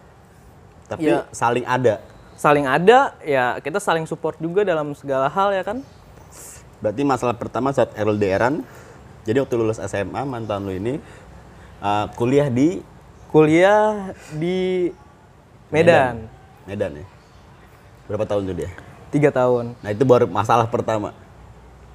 Tapi 0.90 1.06
Iya. 1.06 1.22
saling 1.30 1.62
ada. 1.62 2.02
saling 2.34 2.66
ada 2.66 3.14
ya 3.22 3.56
kita 3.62 3.78
saling 3.78 4.04
support 4.04 4.36
juga 4.42 4.66
dalam 4.66 4.90
segala 4.98 5.30
hal 5.30 5.54
ya 5.54 5.62
kan 5.62 5.86
Berarti 6.76 7.02
masalah 7.06 7.32
pertama 7.32 7.72
saat 7.72 7.94
LDRan, 7.96 8.60
jadi 9.24 9.40
waktu 9.40 9.54
lulus 9.56 9.80
SMA 9.80 10.22
mantan 10.28 10.60
lu 10.60 10.76
ini 10.76 11.00
uh, 11.80 12.04
kuliah 12.12 12.52
di 12.52 12.84
kuliah 13.32 14.12
di 14.36 14.92
Medan, 15.72 16.20
Medan 16.20 16.35
ya. 16.68 17.06
Berapa 18.06 18.24
tahun 18.24 18.46
tuh 18.46 18.56
dia? 18.56 18.70
tiga 19.06 19.30
tahun 19.30 19.78
Nah 19.80 19.90
itu 19.90 20.02
baru 20.02 20.26
masalah 20.26 20.66
pertama. 20.66 21.14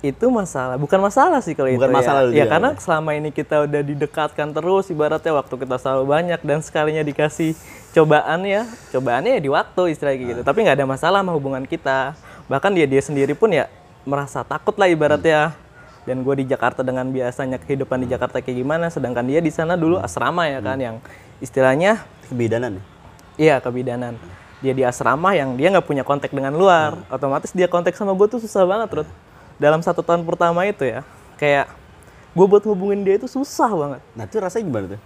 itu 0.01 0.25
masalah 0.33 0.81
bukan 0.81 0.97
masalah 0.97 1.45
sih 1.45 1.53
kalau 1.53 1.69
itu 1.69 1.77
Bukan 1.77 1.93
ya. 1.93 1.97
masalah 2.01 2.21
ya 2.25 2.33
juga, 2.33 2.45
karena 2.49 2.69
ya? 2.73 2.79
selama 2.81 3.09
ini 3.13 3.29
kita 3.29 3.69
udah 3.69 3.81
didekatkan 3.85 4.47
terus 4.49 4.89
ibaratnya 4.89 5.29
waktu 5.29 5.53
kita 5.53 5.77
selalu 5.77 6.03
banyak 6.09 6.41
dan 6.41 6.57
sekalinya 6.57 7.05
dikasih 7.05 7.53
cobaan 7.91 8.41
ya 8.41 8.65
cobaannya 8.89 9.37
ya 9.37 9.41
di 9.43 9.49
waktu 9.53 9.93
istilahnya 9.93 10.17
kayak 10.17 10.25
Ah. 10.25 10.31
gitu 10.33 10.41
tapi 10.41 10.57
nggak 10.65 10.77
ada 10.81 10.87
masalah 10.89 11.21
sama 11.21 11.37
hubungan 11.37 11.61
kita 11.63 12.17
bahkan 12.49 12.73
dia 12.73 12.89
dia 12.89 12.97
sendiri 12.97 13.37
pun 13.37 13.53
ya 13.53 13.69
merasa 14.01 14.41
takut 14.41 14.73
lah 14.73 14.89
ibaratnya 14.89 15.53
dan 16.01 16.25
gue 16.25 16.33
di 16.33 16.49
Jakarta 16.49 16.81
dengan 16.81 17.05
biasanya 17.05 17.61
kehidupan 17.61 18.01
di 18.01 18.09
Jakarta 18.09 18.41
kayak 18.41 18.57
gimana 18.57 18.89
sedangkan 18.89 19.21
dia 19.21 19.37
di 19.37 19.53
sana 19.53 19.77
dulu 19.77 20.01
asrama 20.01 20.49
ya 20.49 20.57
kan 20.57 20.81
yang 20.81 20.97
istilahnya 21.37 22.01
Kebidanan 22.25 22.71
ya? 22.73 22.83
iya 23.37 23.55
kebidanan 23.61 24.17
dia 24.61 24.73
di 24.77 24.85
asrama 24.85 25.33
yang 25.33 25.57
dia 25.57 25.73
nggak 25.73 25.85
punya 25.85 26.05
kontak 26.05 26.29
dengan 26.29 26.53
luar 26.53 27.01
otomatis 27.09 27.49
dia 27.51 27.65
kontak 27.65 27.97
sama 27.97 28.13
gue 28.13 28.27
tuh 28.29 28.39
susah 28.39 28.63
banget 28.63 28.89
Rut. 29.01 29.09
dalam 29.57 29.81
satu 29.81 30.05
tahun 30.05 30.21
pertama 30.23 30.63
itu 30.69 30.85
ya 30.85 31.01
kayak 31.41 31.67
gue 32.31 32.45
buat 32.45 32.63
hubungin 32.69 33.01
dia 33.03 33.17
itu 33.17 33.27
susah 33.27 33.69
banget 33.73 34.01
Nah 34.15 34.23
itu 34.23 34.37
rasanya 34.39 34.63
gimana 34.69 34.85
tuh? 34.95 35.01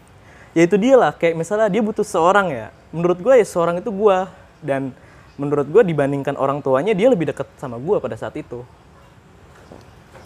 ya 0.56 0.62
itu 0.64 0.76
dia 0.76 0.96
lah 0.96 1.12
kayak 1.16 1.36
misalnya 1.40 1.68
dia 1.72 1.82
butuh 1.82 2.06
seorang 2.06 2.48
ya 2.52 2.68
menurut 2.92 3.18
gue 3.20 3.34
ya 3.40 3.48
seorang 3.48 3.80
itu 3.80 3.90
gue 3.92 4.18
dan 4.64 4.92
menurut 5.36 5.68
gue 5.68 5.84
dibandingkan 5.84 6.36
orang 6.40 6.64
tuanya 6.64 6.96
dia 6.96 7.12
lebih 7.12 7.28
dekat 7.32 7.48
sama 7.60 7.76
gue 7.80 7.98
pada 8.00 8.16
saat 8.16 8.36
itu 8.40 8.64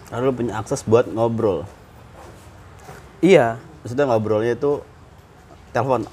Lalu 0.09 0.23
lu 0.25 0.33
punya 0.33 0.53
akses 0.57 0.81
buat 0.81 1.05
ngobrol. 1.05 1.69
iya 3.21 3.61
Maksudnya 3.85 4.09
ngobrolnya 4.09 4.57
itu 4.57 4.81
telepon. 5.71 6.03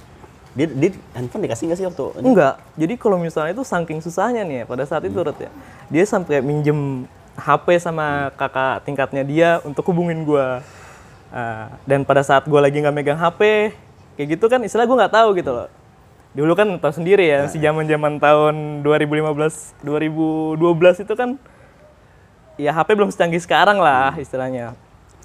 Dia, 0.57 0.67
dia 0.73 0.91
handphone 1.13 1.45
dikasih 1.45 1.65
nggak 1.69 1.79
sih 1.79 1.87
waktu? 1.87 2.05
enggak. 2.25 2.55
Jadi 2.81 2.95
kalau 2.97 3.21
misalnya 3.21 3.53
itu 3.53 3.61
saking 3.61 4.01
susahnya 4.01 4.41
nih 4.41 4.57
ya, 4.57 4.65
pada 4.65 4.89
saat 4.89 5.05
itu 5.05 5.21
Rut 5.21 5.37
ya. 5.37 5.53
Dia 5.93 6.05
sampai 6.09 6.41
minjem 6.41 7.05
HP 7.37 7.77
sama 7.77 8.33
kakak 8.33 8.89
tingkatnya 8.89 9.23
dia 9.23 9.51
untuk 9.61 9.85
hubungin 9.93 10.25
gue 10.25 10.47
dan 11.85 12.01
pada 12.09 12.25
saat 12.25 12.49
gue 12.49 12.57
lagi 12.57 12.81
nggak 12.81 12.97
megang 12.97 13.21
HP 13.21 13.73
kayak 14.17 14.29
gitu 14.33 14.49
kan 14.49 14.65
istilah 14.65 14.89
gue 14.89 14.97
nggak 14.97 15.13
tahu 15.13 15.37
gitu 15.37 15.53
loh. 15.53 15.69
Dulu 16.33 16.53
kan 16.57 16.69
tahu 16.81 16.93
sendiri 16.97 17.29
ya 17.29 17.45
si 17.49 17.61
zaman 17.61 17.85
zaman 17.85 18.17
tahun 18.17 18.81
2015 18.81 19.85
2012 19.85 21.05
itu 21.05 21.13
kan 21.13 21.37
ya 22.57 22.73
HP 22.73 22.89
belum 22.97 23.13
secanggih 23.13 23.45
sekarang 23.45 23.77
lah 23.77 24.17
istilahnya. 24.17 24.73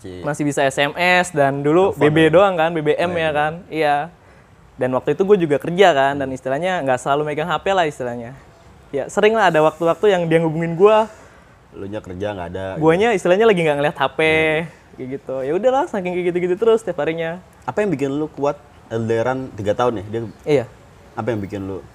Iya. 0.01 0.25
masih 0.25 0.49
bisa 0.49 0.65
SMS 0.65 1.29
dan 1.29 1.61
dulu 1.61 1.93
BB 1.93 2.33
doang 2.33 2.57
kan 2.57 2.73
BBM 2.73 3.11
ya 3.15 3.29
kan. 3.31 3.53
Iya 3.71 3.95
dan 4.81 4.89
waktu 4.97 5.13
itu 5.13 5.21
gue 5.21 5.37
juga 5.45 5.61
kerja 5.61 5.93
kan 5.93 6.17
dan 6.17 6.25
istilahnya 6.33 6.81
nggak 6.81 6.97
selalu 6.97 7.29
megang 7.29 7.45
HP 7.45 7.65
lah 7.69 7.85
istilahnya. 7.85 8.33
Ya 8.89 9.05
sering 9.13 9.37
lah 9.37 9.53
ada 9.53 9.61
waktu-waktu 9.61 10.09
yang 10.09 10.25
dia 10.25 10.41
ngubungin 10.41 10.73
gue 10.73 10.97
Lu 11.77 11.85
nya 11.87 12.01
kerja 12.01 12.33
nggak 12.33 12.49
ada. 12.51 12.65
guanya 12.81 13.13
istilahnya 13.13 13.45
lagi 13.45 13.61
nggak 13.61 13.77
ngeliat 13.77 13.97
HP 14.01 14.19
kayak 14.97 15.07
gitu. 15.21 15.35
Ya 15.45 15.53
udahlah 15.53 15.85
saking 15.85 16.17
kayak 16.17 16.25
gitu-gitu 16.33 16.55
terus 16.57 16.81
setiap 16.81 17.05
harinya. 17.05 17.37
Apa 17.69 17.85
yang 17.85 17.93
bikin 17.93 18.09
lu 18.09 18.25
kuat 18.25 18.57
LDRan 18.89 19.53
3 19.53 19.79
tahun 19.79 19.93
ya? 20.01 20.03
Dia 20.09 20.21
iya. 20.49 20.65
Apa 21.13 21.29
yang 21.29 21.39
bikin 21.45 21.61
lu 21.61 21.85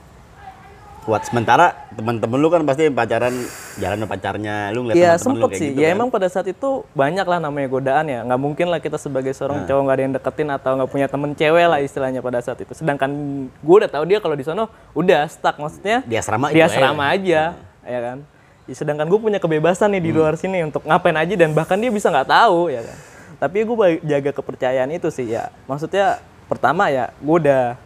kuat? 1.07 1.23
Sementara 1.23 1.87
teman-teman 1.91 2.37
lu 2.37 2.51
kan 2.51 2.61
pasti 2.63 2.91
pacaran 2.91 3.31
jalan 3.77 3.97
sama 3.97 4.11
pacarnya, 4.11 4.57
lu 4.71 4.83
ngeliat 4.83 4.97
Iya 4.97 5.11
teman-teman 5.15 5.39
lu 5.39 5.47
kayak 5.47 5.57
sih. 5.57 5.69
gitu 5.71 5.79
ya 5.79 5.87
kan. 5.87 5.97
emang 5.97 6.09
pada 6.11 6.27
saat 6.27 6.47
itu 6.47 6.69
banyak 6.93 7.23
lah 7.23 7.39
namanya 7.39 7.69
godaan 7.71 8.05
ya. 8.05 8.21
Nggak 8.21 8.41
mungkin 8.43 8.67
lah 8.67 8.79
kita 8.79 8.99
sebagai 8.99 9.31
seorang 9.31 9.63
Nah. 9.63 9.67
cowok 9.67 9.81
nggak 9.81 9.95
ada 9.95 10.03
yang 10.03 10.15
deketin 10.15 10.49
atau 10.51 10.71
nggak 10.75 10.91
punya 10.91 11.07
temen 11.07 11.31
cewek 11.33 11.65
lah 11.65 11.79
istilahnya 11.79 12.19
pada 12.19 12.39
saat 12.41 12.59
itu. 12.59 12.73
Sedangkan 12.73 13.11
gue 13.49 13.77
udah 13.79 13.89
tahu 13.89 14.05
dia 14.05 14.19
kalau 14.19 14.35
di 14.35 14.43
sono 14.43 14.67
udah 14.93 15.23
stuck 15.27 15.57
maksudnya 15.57 16.03
Di 16.03 16.15
asrama 16.15 16.51
di 16.51 16.59
itu 16.59 16.67
asrama 16.67 17.05
aja, 17.09 17.55
ya 17.81 18.01
kan. 18.03 18.19
Ya, 18.67 18.75
sedangkan 18.75 19.07
gue 19.07 19.21
punya 19.23 19.39
kebebasan 19.39 19.95
nih 19.95 20.03
di 20.03 20.11
Hmm. 20.11 20.19
luar 20.19 20.35
sini 20.35 20.59
untuk 20.61 20.83
ngapain 20.83 21.15
aja 21.15 21.35
dan 21.37 21.55
bahkan 21.55 21.79
dia 21.79 21.89
bisa 21.89 22.11
nggak 22.11 22.27
tahu 22.27 22.67
ya 22.69 22.83
kan. 22.83 22.99
Tapi 23.39 23.63
gue 23.63 23.77
jaga 24.03 24.31
kepercayaan 24.33 24.91
itu 24.91 25.07
sih 25.09 25.29
ya. 25.29 25.55
Maksudnya 25.65 26.19
pertama 26.45 26.89
ya 26.89 27.15
gue 27.17 27.37
udah 27.39 27.79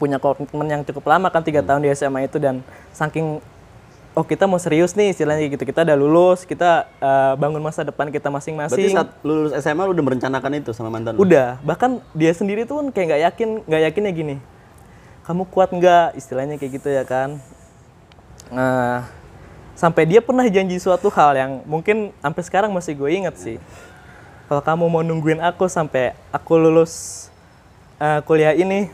punya 0.00 0.16
komitmen 0.16 0.64
yang 0.64 0.82
cukup 0.82 1.04
lama 1.04 1.28
kan 1.28 1.44
Hmm. 1.44 1.48
tiga 1.52 1.60
tahun 1.60 1.84
di 1.84 1.92
SMA 1.92 2.24
itu 2.24 2.40
dan 2.40 2.64
saking 2.90 3.44
oh 4.10 4.24
kita 4.24 4.48
mau 4.48 4.56
serius 4.56 4.96
nih 4.96 5.12
istilahnya 5.12 5.44
gitu. 5.46 5.62
Kita 5.62 5.84
udah 5.84 5.94
lulus 5.94 6.42
kita 6.42 6.88
eh, 6.98 7.32
bangun 7.36 7.60
masa 7.60 7.84
depan 7.84 8.08
kita 8.08 8.26
Berarti 8.26 8.50
masing-masing 8.50 8.90
saat 8.90 9.12
lu 9.20 9.44
lulus 9.44 9.52
SMA 9.54 9.84
lu 9.84 9.92
udah 9.92 10.04
merencanakan 10.08 10.50
itu 10.56 10.72
sama 10.72 10.88
mantan 10.88 11.14
lu? 11.14 11.22
udah. 11.22 11.60
Bahkan 11.60 12.00
dia 12.16 12.32
sendiri 12.32 12.64
tuh 12.64 12.80
kan 12.80 12.86
kayak 12.90 13.06
nggak 13.06 13.22
yakin 13.28 13.48
nggak 13.68 13.82
yakinnya 13.86 14.12
gini 14.12 14.36
kamu 15.20 15.46
kuat 15.46 15.70
nggak? 15.70 16.16
istilahnya 16.16 16.56
kayak 16.56 16.72
gitu 16.80 16.88
ya 16.88 17.04
kan. 17.04 17.38
Nah 18.50 19.06
sampai 19.78 20.04
dia 20.04 20.20
pernah 20.20 20.44
janji 20.44 20.76
suatu 20.76 21.08
hal 21.08 21.32
yang 21.38 21.52
mungkin 21.64 22.10
sampai 22.20 22.42
sekarang 22.44 22.70
masih 22.74 22.92
gue 22.98 23.10
inget 23.14 23.36
sih. 23.38 23.56
Kalau 24.44 24.58
kamu 24.60 24.90
mau 24.90 25.00
nungguin 25.00 25.38
aku 25.38 25.70
sampai 25.70 26.18
aku 26.34 26.58
lulus 26.58 27.26
eh, 27.96 28.18
kuliah 28.26 28.52
ini 28.52 28.90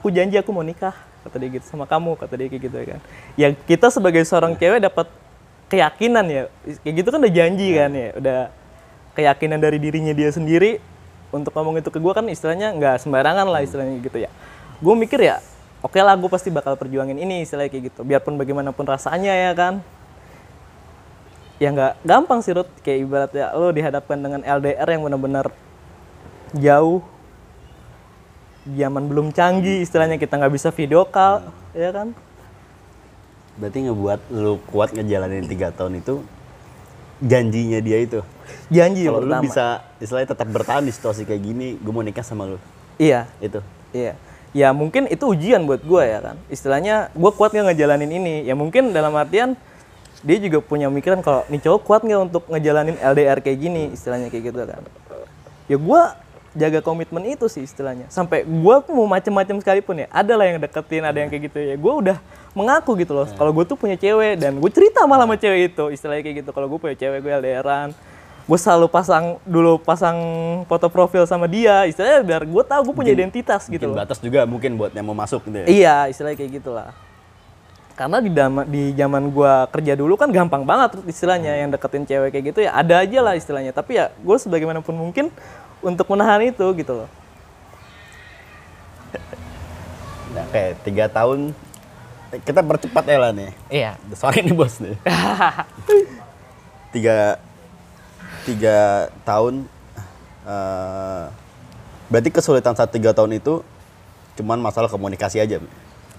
aku 0.00 0.08
janji 0.08 0.40
aku 0.40 0.48
mau 0.56 0.64
nikah 0.64 0.96
kata 1.20 1.36
dia 1.36 1.60
gitu 1.60 1.68
sama 1.68 1.84
kamu 1.84 2.16
kata 2.16 2.32
dia 2.40 2.48
kayak 2.48 2.62
gitu 2.64 2.76
ya 2.80 2.86
kan. 2.96 3.00
Ya 3.36 3.48
kita 3.52 3.92
sebagai 3.92 4.24
seorang 4.24 4.56
cewek 4.56 4.80
dapat 4.80 5.12
keyakinan 5.68 6.24
ya 6.26 6.42
kayak 6.80 6.94
gitu 7.04 7.08
kan 7.12 7.20
udah 7.20 7.34
janji 7.36 7.68
kan 7.76 7.92
ya 7.92 8.08
udah 8.16 8.38
keyakinan 9.12 9.60
dari 9.60 9.76
dirinya 9.76 10.16
dia 10.16 10.32
sendiri 10.32 10.80
untuk 11.28 11.52
ngomong 11.52 11.78
itu 11.78 11.92
ke 11.92 12.00
gue 12.00 12.12
kan 12.16 12.24
istilahnya 12.26 12.72
nggak 12.74 13.04
sembarangan 13.04 13.46
lah 13.46 13.60
istilahnya 13.60 14.00
gitu 14.00 14.18
ya. 14.24 14.32
Gue 14.80 14.96
mikir 14.96 15.20
ya 15.20 15.44
oke 15.84 16.00
lah 16.00 16.16
gue 16.16 16.30
pasti 16.32 16.48
bakal 16.48 16.80
perjuangin 16.80 17.20
ini 17.20 17.44
istilahnya 17.44 17.68
kayak 17.68 17.84
gitu 17.92 18.00
biarpun 18.00 18.40
bagaimanapun 18.40 18.88
rasanya 18.88 19.36
ya 19.36 19.52
kan. 19.52 19.84
Ya 21.60 21.68
nggak 21.76 22.00
gampang 22.08 22.40
sih 22.40 22.56
Ruth 22.56 22.72
kayak 22.80 22.98
ibaratnya 23.04 23.52
lo 23.52 23.68
dihadapkan 23.68 24.16
dengan 24.16 24.40
LDR 24.40 24.88
yang 24.88 25.04
benar-benar 25.04 25.52
jauh 26.56 27.04
zaman 28.64 29.08
belum 29.08 29.32
canggih 29.32 29.80
istilahnya 29.84 30.20
kita 30.20 30.36
nggak 30.36 30.52
bisa 30.52 30.68
video 30.74 31.08
call 31.08 31.48
ya 31.72 31.90
kan 31.94 32.12
Berarti 33.60 33.78
ngebuat 33.84 34.20
lu 34.32 34.56
kuat 34.72 34.96
ngejalanin 34.96 35.44
tiga 35.44 35.68
tahun 35.68 36.00
itu 36.00 36.24
janjinya 37.20 37.78
dia 37.84 37.98
itu. 38.00 38.20
janji 38.72 39.04
Kalau 39.04 39.20
lu 39.20 39.34
bisa 39.44 39.84
istilahnya 40.00 40.32
tetap 40.32 40.48
bertahan 40.48 40.82
di 40.82 40.92
situasi 40.96 41.28
kayak 41.28 41.42
gini, 41.44 41.76
gue 41.76 41.92
mau 41.92 42.00
nikah 42.00 42.24
sama 42.24 42.48
lu. 42.48 42.58
iya 42.96 43.28
Itu. 43.44 43.60
Iya. 43.92 44.16
Ya 44.50 44.74
mungkin 44.74 45.06
itu 45.06 45.28
ujian 45.28 45.68
buat 45.68 45.84
gue 45.84 46.02
ya 46.02 46.18
kan. 46.24 46.36
Istilahnya 46.48 47.12
gue 47.12 47.30
kuat 47.36 47.52
nggak 47.52 47.70
ngejalanin 47.70 48.10
ini. 48.10 48.34
Ya 48.48 48.56
mungkin 48.56 48.96
dalam 48.96 49.12
artian 49.14 49.54
dia 50.24 50.36
juga 50.40 50.64
punya 50.64 50.88
pemikiran 50.88 51.20
kalau 51.20 51.44
nih 51.52 51.60
cowok 51.60 51.80
kuat 51.84 52.00
nggak 52.02 52.20
untuk 52.32 52.42
ngejalanin 52.48 52.96
LDR 52.98 53.38
kayak 53.44 53.58
gini 53.60 53.82
istilahnya 53.92 54.32
kayak 54.32 54.50
gitu 54.50 54.64
kan. 54.64 54.82
Ya 55.68 55.76
gue 55.76 56.02
jaga 56.50 56.82
komitmen 56.82 57.22
itu 57.30 57.46
sih 57.46 57.62
istilahnya. 57.62 58.10
Sampai 58.10 58.42
gue 58.42 58.76
mau 58.90 59.06
macem-macem 59.06 59.62
sekalipun 59.62 60.02
ya. 60.02 60.06
Ada 60.10 60.34
lah 60.34 60.46
yang 60.50 60.58
deketin, 60.58 61.02
ada 61.06 61.18
yang 61.18 61.30
kayak 61.30 61.42
gitu 61.50 61.58
ya. 61.62 61.74
Gue 61.78 61.92
udah 62.02 62.18
mengaku 62.52 62.98
gitu 62.98 63.14
loh. 63.14 63.26
Kalau 63.30 63.54
gue 63.54 63.64
tuh 63.66 63.78
punya 63.78 63.94
cewek 63.94 64.42
dan 64.42 64.58
gue 64.58 64.70
cerita 64.74 65.06
malah 65.06 65.26
sama 65.26 65.38
cewek 65.38 65.74
itu. 65.74 65.84
Istilahnya 65.94 66.22
kayak 66.26 66.36
gitu. 66.42 66.50
Kalau 66.50 66.66
gue 66.66 66.78
punya 66.78 66.96
cewek 66.98 67.18
gue 67.22 67.32
LDRan. 67.38 67.94
Gue 68.50 68.58
selalu 68.58 68.90
pasang 68.90 69.38
dulu 69.46 69.78
pasang 69.78 70.18
foto 70.66 70.90
profil 70.90 71.22
sama 71.22 71.46
dia. 71.46 71.86
Istilahnya 71.86 72.26
biar 72.26 72.42
gue 72.42 72.64
tahu 72.66 72.80
gue 72.90 72.94
punya 72.98 73.12
identitas 73.14 73.70
gitu 73.70 73.78
Bikin 73.78 73.94
loh. 73.94 73.98
batas 74.02 74.18
juga 74.18 74.42
mungkin 74.42 74.74
buat 74.74 74.90
yang 74.90 75.06
mau 75.06 75.14
masuk 75.14 75.46
gitu 75.46 75.62
ya. 75.62 75.66
Iya, 75.70 75.96
istilahnya 76.10 76.34
kayak 76.34 76.52
gitulah. 76.58 76.90
Karena 77.94 78.16
di 78.16 78.32
dama, 78.32 78.64
di 78.64 78.96
zaman 78.96 79.28
gua 79.28 79.68
kerja 79.68 79.92
dulu 79.92 80.16
kan 80.16 80.32
gampang 80.32 80.64
banget 80.64 81.04
istilahnya 81.04 81.52
yang 81.52 81.68
deketin 81.68 82.08
cewek 82.08 82.32
kayak 82.32 82.44
gitu 82.48 82.64
ya 82.64 82.72
ada 82.72 83.04
aja 83.04 83.20
lah 83.20 83.36
istilahnya. 83.36 83.76
Tapi 83.76 84.00
ya 84.00 84.08
gue 84.08 84.36
sebagaimanapun 84.40 84.96
mungkin 84.96 85.28
untuk 85.80 86.06
menahan 86.12 86.44
itu 86.44 86.66
gitu 86.76 86.92
loh. 86.92 87.10
Nah, 90.30 90.44
kayak 90.54 90.72
tiga 90.86 91.04
tahun 91.10 91.50
kita 92.46 92.62
percepat 92.62 93.04
ya 93.10 93.18
lah 93.18 93.32
nih. 93.34 93.50
Iya. 93.66 93.92
Sorry 94.14 94.46
nih 94.46 94.54
bos 94.54 94.78
nih. 94.78 94.94
tiga 96.94 97.38
tiga 98.46 99.08
tahun 99.26 99.66
eh, 100.46 101.24
berarti 102.10 102.30
kesulitan 102.30 102.74
saat 102.78 102.90
tiga 102.94 103.10
tahun 103.10 103.38
itu 103.38 103.62
cuman 104.38 104.62
masalah 104.62 104.86
komunikasi 104.86 105.42
aja 105.42 105.58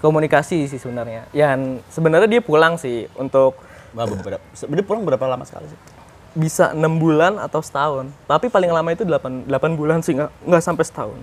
Komunikasi 0.04 0.68
sih 0.68 0.78
sebenarnya. 0.78 1.24
Yang 1.32 1.80
sebenarnya 1.88 2.28
dia 2.28 2.42
pulang 2.44 2.76
sih 2.76 3.08
untuk 3.16 3.56
Wah, 3.92 4.08
beberapa 4.08 4.40
sebenarnya 4.56 4.86
pulang 4.88 5.04
berapa 5.04 5.24
lama 5.28 5.44
sekali 5.44 5.68
sih 5.68 5.91
bisa 6.32 6.72
enam 6.72 6.96
bulan 6.96 7.36
atau 7.36 7.60
setahun. 7.60 8.08
Tapi 8.24 8.48
paling 8.48 8.72
lama 8.72 8.88
itu 8.88 9.04
8, 9.04 9.44
8 9.48 9.78
bulan 9.78 10.00
sih 10.00 10.16
nggak 10.16 10.32
nggak 10.48 10.62
sampai 10.64 10.84
setahun. 10.84 11.20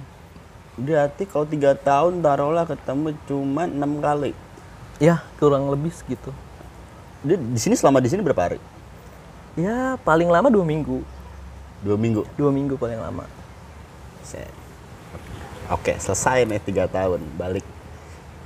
berarti 0.79 1.27
kalau 1.27 1.43
tiga 1.43 1.75
tahun 1.75 2.23
taruhlah 2.23 2.63
ketemu 2.63 3.11
cuma 3.27 3.67
enam 3.67 3.99
kali 3.99 4.31
Ya 4.95 5.19
kurang 5.35 5.67
lebih 5.67 5.91
segitu. 5.91 6.31
dia 7.19 7.35
di 7.35 7.59
sini 7.59 7.75
selama 7.75 7.99
di 7.99 8.07
sini 8.07 8.23
berapa 8.23 8.47
hari 8.47 8.63
Ya 9.59 9.99
paling 10.07 10.31
lama 10.31 10.47
dua 10.47 10.63
minggu. 10.63 11.03
dua 11.83 11.99
minggu 11.99 12.23
Dua 12.39 12.47
minggu 12.47 12.79
paling 12.79 12.95
lama. 12.95 13.27
Set. 14.23 14.47
Oke, 15.67 15.99
selesai 15.99 16.47
nih 16.47 16.63
tiga 16.63 16.87
tahun 16.87 17.19
balik. 17.35 17.65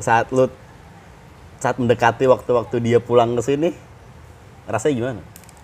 Saat 0.01 0.33
lu 0.33 0.49
saat 1.61 1.77
mendekati 1.77 2.25
waktu-waktu 2.27 2.81
dia 2.83 2.99
pulang 2.99 3.37
ke 3.37 3.41
sini, 3.45 3.71
rasanya 4.67 4.93
gimana? 4.97 5.21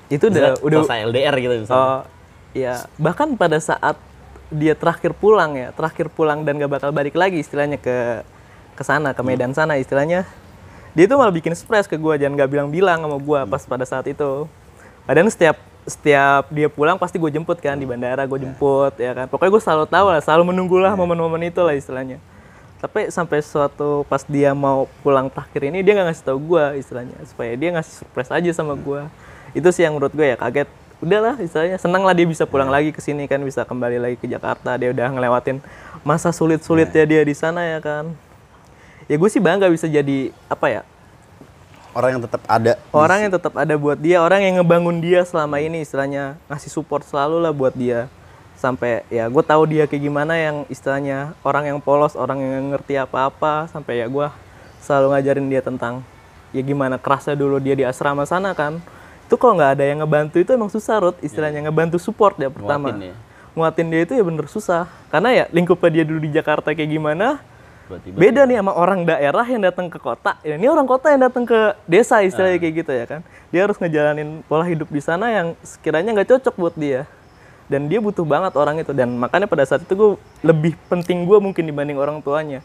Itu 0.09 0.27
udah 0.33 0.57
udah 0.59 0.77
selesai 0.83 0.99
LDR 1.09 1.35
gitu 1.37 1.53
misalnya. 1.63 1.85
Oh, 1.85 2.01
iya. 2.57 2.75
Bahkan 2.97 3.37
pada 3.37 3.61
saat 3.61 3.95
dia 4.49 4.73
terakhir 4.73 5.13
pulang 5.13 5.53
ya, 5.53 5.69
terakhir 5.71 6.09
pulang 6.09 6.41
dan 6.41 6.57
gak 6.57 6.81
bakal 6.81 6.89
balik 6.89 7.13
lagi 7.13 7.37
istilahnya 7.39 7.77
ke 7.77 8.25
ke 8.73 8.83
sana, 8.83 9.13
ke 9.13 9.21
Medan 9.21 9.53
sana 9.53 9.77
istilahnya. 9.77 10.25
Dia 10.97 11.05
tuh 11.05 11.21
malah 11.21 11.31
bikin 11.31 11.53
surprise 11.53 11.85
ke 11.85 11.95
gua 11.95 12.17
dan 12.17 12.33
gak 12.33 12.49
bilang-bilang 12.49 13.05
sama 13.05 13.17
gua 13.21 13.45
pas 13.45 13.61
pada 13.61 13.85
saat 13.85 14.09
itu. 14.09 14.49
Padahal 15.05 15.29
setiap 15.29 15.57
setiap 15.89 16.45
dia 16.53 16.69
pulang 16.69 17.01
pasti 17.01 17.17
gue 17.17 17.31
jemput 17.33 17.57
kan 17.57 17.73
di 17.73 17.87
bandara 17.87 18.21
gue 18.29 18.39
jemput 18.45 18.93
ya 19.01 19.11
kan 19.17 19.25
pokoknya 19.25 19.51
gue 19.57 19.63
selalu 19.63 19.85
tahu 19.89 20.07
lah 20.13 20.21
selalu 20.21 20.53
menunggulah 20.53 20.93
momen-momen 20.93 21.49
itu 21.49 21.59
lah 21.65 21.73
istilahnya 21.73 22.21
tapi 22.79 23.11
sampai 23.11 23.43
suatu 23.43 24.05
pas 24.07 24.23
dia 24.23 24.55
mau 24.55 24.87
pulang 25.03 25.27
terakhir 25.27 25.67
ini 25.67 25.83
dia 25.83 25.97
nggak 25.97 26.13
ngasih 26.13 26.25
tahu 26.29 26.37
gue 26.55 26.65
istilahnya 26.79 27.17
supaya 27.27 27.51
dia 27.57 27.69
ngasih 27.75 28.05
surprise 28.05 28.31
aja 28.31 28.51
sama 28.53 28.77
gue 28.77 29.01
itu 29.53 29.69
sih 29.73 29.85
yang 29.85 29.97
menurut 29.97 30.13
gue 30.13 30.25
ya 30.25 30.37
kaget. 30.37 30.69
Udahlah 30.99 31.39
istilahnya 31.39 31.79
senang 31.79 32.03
lah 32.03 32.11
dia 32.11 32.27
bisa 32.27 32.43
pulang 32.43 32.67
lagi 32.67 32.91
ke 32.91 32.99
sini 32.99 33.23
kan 33.23 33.39
bisa 33.39 33.63
kembali 33.63 33.97
lagi 34.03 34.17
ke 34.19 34.27
Jakarta. 34.27 34.75
Dia 34.75 34.91
udah 34.91 35.07
ngelewatin 35.15 35.63
masa 36.03 36.35
sulit-sulitnya 36.35 37.07
dia 37.07 37.21
di 37.23 37.35
sana 37.35 37.63
ya 37.63 37.79
kan. 37.79 38.11
Ya 39.07 39.15
gue 39.15 39.29
sih 39.31 39.39
bangga 39.39 39.71
bisa 39.71 39.89
jadi 39.89 40.29
apa 40.51 40.67
ya 40.69 40.81
Orang 41.89 42.13
yang 42.13 42.21
tetap 42.21 42.45
ada. 42.45 42.77
orang 42.93 43.19
yang 43.25 43.33
tetap 43.33 43.53
ada 43.57 43.73
buat 43.73 43.97
dia 43.97 44.21
orang 44.21 44.45
yang 44.45 44.61
ngebangun 44.61 45.01
dia 45.01 45.25
selama 45.25 45.57
ini 45.57 45.81
istilahnya 45.81 46.37
ngasih 46.45 46.69
support 46.69 47.01
selalu 47.01 47.41
lah 47.41 47.49
buat 47.49 47.73
dia. 47.73 48.05
Sampai 48.59 49.07
ya 49.09 49.25
gue 49.25 49.43
tahu 49.43 49.65
dia 49.65 49.87
kayak 49.89 50.03
gimana 50.03 50.37
yang 50.37 50.67
istilahnya 50.69 51.33
orang 51.41 51.71
yang 51.71 51.79
polos 51.81 52.13
orang 52.13 52.37
yang 52.43 52.75
ngerti 52.75 52.99
apa-apa. 52.99 53.71
Sampai 53.73 54.03
ya 54.03 54.05
gue 54.05 54.27
selalu 54.83 55.17
ngajarin 55.17 55.47
dia 55.49 55.61
tentang 55.65 56.05
ya 56.53 56.61
gimana 56.61 57.01
kerasnya 57.01 57.33
dulu 57.33 57.57
dia 57.57 57.73
di 57.73 57.85
asrama 57.85 58.25
sana 58.25 58.53
kan 58.53 58.81
itu 59.29 59.37
kalau 59.37 59.53
nggak 59.61 59.77
ada 59.77 59.85
yang 59.85 60.01
ngebantu 60.01 60.41
itu 60.41 60.49
emang 60.49 60.73
susah 60.73 60.97
Rut 60.97 61.17
istilahnya 61.21 61.69
ngebantu 61.69 62.01
support 62.01 62.33
ya 62.41 62.49
pertama 62.49 62.89
Nguatin 62.89 63.13
ya. 63.13 63.15
nguatin 63.53 63.87
dia 63.93 64.01
itu 64.09 64.13
ya 64.17 64.23
bener 64.25 64.45
susah 64.49 64.89
karena 65.13 65.29
ya 65.29 65.45
lingkupnya 65.53 66.01
dia 66.01 66.03
dulu 66.09 66.19
di 66.25 66.33
Jakarta 66.33 66.73
kayak 66.73 66.89
gimana 66.89 67.37
Tiba-tiba 67.89 68.15
beda 68.21 68.41
nih 68.45 68.57
sama 68.61 68.73
orang 68.77 69.01
daerah 69.01 69.45
yang 69.49 69.65
datang 69.65 69.89
ke 69.89 69.97
kota. 69.97 70.37
Ya, 70.45 70.61
ini 70.61 70.69
orang 70.69 70.85
kota 70.85 71.09
yang 71.09 71.25
datang 71.25 71.41
ke 71.41 71.73
desa 71.89 72.21
istilahnya 72.21 72.61
kayak 72.61 72.85
gitu 72.85 72.91
ya 72.93 73.05
kan. 73.09 73.21
Dia 73.49 73.65
harus 73.65 73.81
ngejalanin 73.81 74.45
pola 74.45 74.61
hidup 74.69 74.93
di 74.93 75.01
sana 75.01 75.33
yang 75.33 75.57
sekiranya 75.65 76.13
nggak 76.13 76.29
cocok 76.37 76.53
buat 76.53 76.75
dia. 76.77 77.09
Dan 77.65 77.89
dia 77.89 77.97
butuh 77.97 78.21
banget 78.21 78.53
orang 78.53 78.77
itu. 78.77 78.93
Dan 78.93 79.17
makanya 79.17 79.49
pada 79.49 79.65
saat 79.65 79.81
itu 79.81 79.93
gue 79.97 80.11
lebih 80.45 80.77
penting 80.85 81.25
gue 81.25 81.37
mungkin 81.41 81.65
dibanding 81.65 81.97
orang 81.97 82.21
tuanya. 82.21 82.61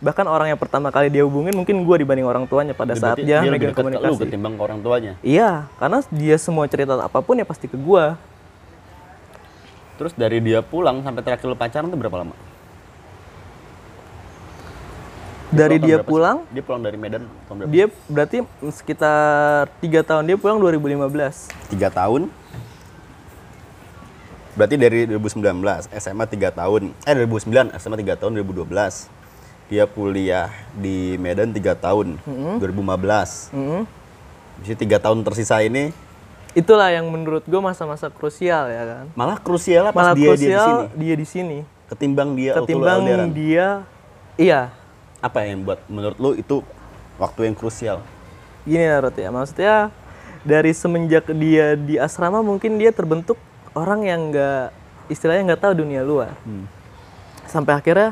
Bahkan 0.00 0.24
orang 0.24 0.48
yang 0.48 0.56
pertama 0.56 0.88
kali 0.88 1.12
dia 1.12 1.28
hubungin 1.28 1.52
mungkin 1.52 1.84
gue 1.84 1.96
dibanding 2.00 2.24
orang 2.24 2.48
tuanya 2.48 2.72
pada 2.72 2.96
saat 2.96 3.20
berarti 3.20 3.28
dia, 3.28 3.44
lebih 3.44 3.52
megang 3.52 3.72
ke 3.76 3.80
lu 3.84 3.84
komunikasi. 3.84 4.20
ketimbang 4.24 4.54
ke 4.56 4.62
orang 4.64 4.80
tuanya. 4.80 5.12
Iya, 5.20 5.68
karena 5.76 6.00
dia 6.08 6.36
semua 6.40 6.64
cerita 6.72 6.96
apa 6.96 7.20
pun 7.20 7.36
ya 7.36 7.44
pasti 7.44 7.68
ke 7.68 7.76
gue. 7.76 8.04
Terus 10.00 10.16
dari 10.16 10.40
dia 10.40 10.64
pulang 10.64 11.04
sampai 11.04 11.20
terakhir 11.20 11.44
lu 11.44 11.52
pacaran 11.52 11.92
tuh 11.92 12.00
berapa 12.00 12.16
lama? 12.24 12.32
Dari 15.52 15.76
dia 15.82 16.00
pulang, 16.00 16.46
Dia 16.54 16.62
pulang 16.64 16.80
dari 16.80 16.96
Medan 16.96 17.26
tahun 17.44 17.66
berapa? 17.66 17.70
dia 17.74 17.86
berarti 18.06 18.38
sekitar 18.70 19.66
tiga 19.84 20.00
tahun 20.00 20.24
dia 20.24 20.40
pulang 20.40 20.62
2015. 20.62 21.76
Tiga 21.76 21.92
tahun. 21.92 22.32
Berarti 24.56 24.76
dari 24.80 25.06
2019, 25.06 25.40
SMA 25.94 26.24
3 26.26 26.50
tahun. 26.52 26.90
Eh 27.06 27.14
2009, 27.14 27.70
SMA 27.80 27.96
3 28.02 28.18
tahun 28.18 28.32
2012. 28.40 29.19
Dia 29.70 29.86
kuliah 29.86 30.50
di 30.74 31.14
Medan 31.16 31.54
3 31.54 31.78
tahun, 31.78 32.18
2015. 32.58 33.54
Mm-mm. 33.54 33.82
Jadi 34.60 34.76
tiga 34.76 35.00
tahun 35.00 35.24
tersisa 35.24 35.62
ini 35.64 35.88
Itulah 36.50 36.90
yang 36.90 37.06
menurut 37.06 37.46
gue 37.46 37.60
masa-masa 37.62 38.10
krusial 38.10 38.66
ya 38.66 38.82
kan. 38.82 39.04
malah 39.14 39.38
krusial 39.38 39.86
lah 39.86 39.92
pas 39.94 40.10
Malah 40.10 40.14
dia 40.18 40.26
dia 40.26 40.34
di 40.34 40.42
sini. 40.42 40.50
krusial 40.50 40.78
dia 40.98 41.14
di 41.14 41.26
sini. 41.26 41.58
Ketimbang 41.86 42.30
dia 42.34 42.52
Ketimbang 42.58 43.00
dia, 43.30 43.66
iya. 44.34 44.74
Apa 45.22 45.46
yang 45.46 45.62
buat 45.62 45.78
menurut 45.86 46.18
lu 46.18 46.34
itu 46.34 46.66
waktu 47.22 47.46
yang 47.46 47.54
krusial? 47.54 48.02
Gini 48.66 48.82
ya 48.82 48.98
Rut 48.98 49.14
ya, 49.14 49.30
maksudnya 49.30 49.74
dari 50.42 50.74
semenjak 50.74 51.30
dia 51.30 51.78
di 51.78 51.94
asrama 52.02 52.42
mungkin 52.42 52.82
dia 52.82 52.90
terbentuk 52.90 53.38
orang 53.72 54.02
yang 54.02 54.34
nggak 54.34 54.74
istilahnya 55.06 55.54
nggak 55.54 55.62
tahu 55.62 55.72
dunia 55.86 56.02
luar. 56.02 56.34
Hmm. 56.42 56.66
Sampai 57.46 57.78
akhirnya 57.78 58.10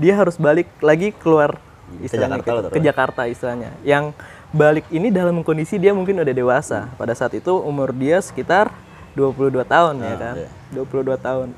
dia 0.00 0.16
harus 0.16 0.34
balik 0.34 0.66
lagi 0.80 1.12
keluar 1.12 1.60
Ke 1.92 2.08
istilahnya 2.08 2.40
Jakarta 2.40 2.50
lah 2.56 2.62
ke, 2.64 2.68
ke 2.72 2.80
Jakarta 2.80 3.20
istilahnya. 3.28 3.70
Yang 3.84 4.16
balik 4.50 4.86
ini 4.88 5.12
dalam 5.12 5.44
kondisi 5.44 5.76
dia 5.76 5.92
mungkin 5.92 6.16
udah 6.16 6.32
dewasa. 6.32 6.88
Pada 6.96 7.12
saat 7.12 7.36
itu 7.36 7.52
umur 7.52 7.92
dia 7.92 8.18
sekitar 8.18 8.72
22 9.12 9.60
tahun 9.62 9.94
ya 9.98 10.08
Ah, 10.08 10.16
kan. 10.16 10.34
iya. 10.38 10.48
22 10.72 11.18
tahun. 11.18 11.48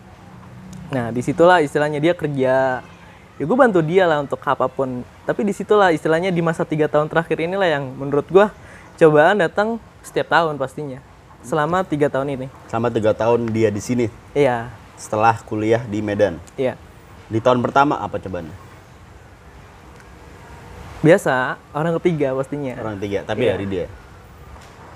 Nah, 0.91 1.09
di 1.09 1.21
situlah 1.21 1.61
istilahnya 1.61 2.01
dia 2.01 2.13
kerja. 2.13 2.83
Ya 3.41 3.45
gue 3.45 3.57
bantu 3.57 3.81
dia 3.81 4.05
lah 4.05 4.21
untuk 4.21 4.41
apa 4.41 4.67
pun. 4.67 5.01
Tapi 5.23 5.41
di 5.43 5.53
situlah 5.53 5.89
istilahnya 5.89 6.29
di 6.29 6.41
masa 6.41 6.65
tiga 6.65 6.85
tahun 6.85 7.09
terakhir 7.09 7.39
inilah 7.39 7.69
yang 7.71 7.85
menurut 7.93 8.27
gue 8.27 8.47
cobaan 8.99 9.39
datang 9.39 9.81
setiap 10.01 10.29
tahun 10.29 10.57
pastinya. 10.57 11.01
Selama 11.41 11.81
tiga 11.83 12.07
tahun 12.07 12.29
ini. 12.31 12.47
Selama 12.69 12.89
tiga 12.89 13.13
tahun 13.13 13.51
dia 13.51 13.67
di 13.67 13.81
sini 13.81 14.07
Iya, 14.31 14.69
setelah 14.95 15.41
kuliah 15.43 15.83
di 15.83 15.99
Medan. 15.99 16.39
iya. 16.55 16.77
Di 17.29 17.39
tahun 17.39 17.63
pertama 17.63 17.99
apa 17.99 18.19
cobaannya? 18.19 18.57
Biasa 21.03 21.59
orang 21.75 21.99
ketiga 21.99 22.31
pastinya. 22.39 22.79
Orang 22.79 23.03
tiga, 23.03 23.27
tapi 23.27 23.43
Iya. 23.47 23.53
dari 23.59 23.67
dia. 23.67 23.87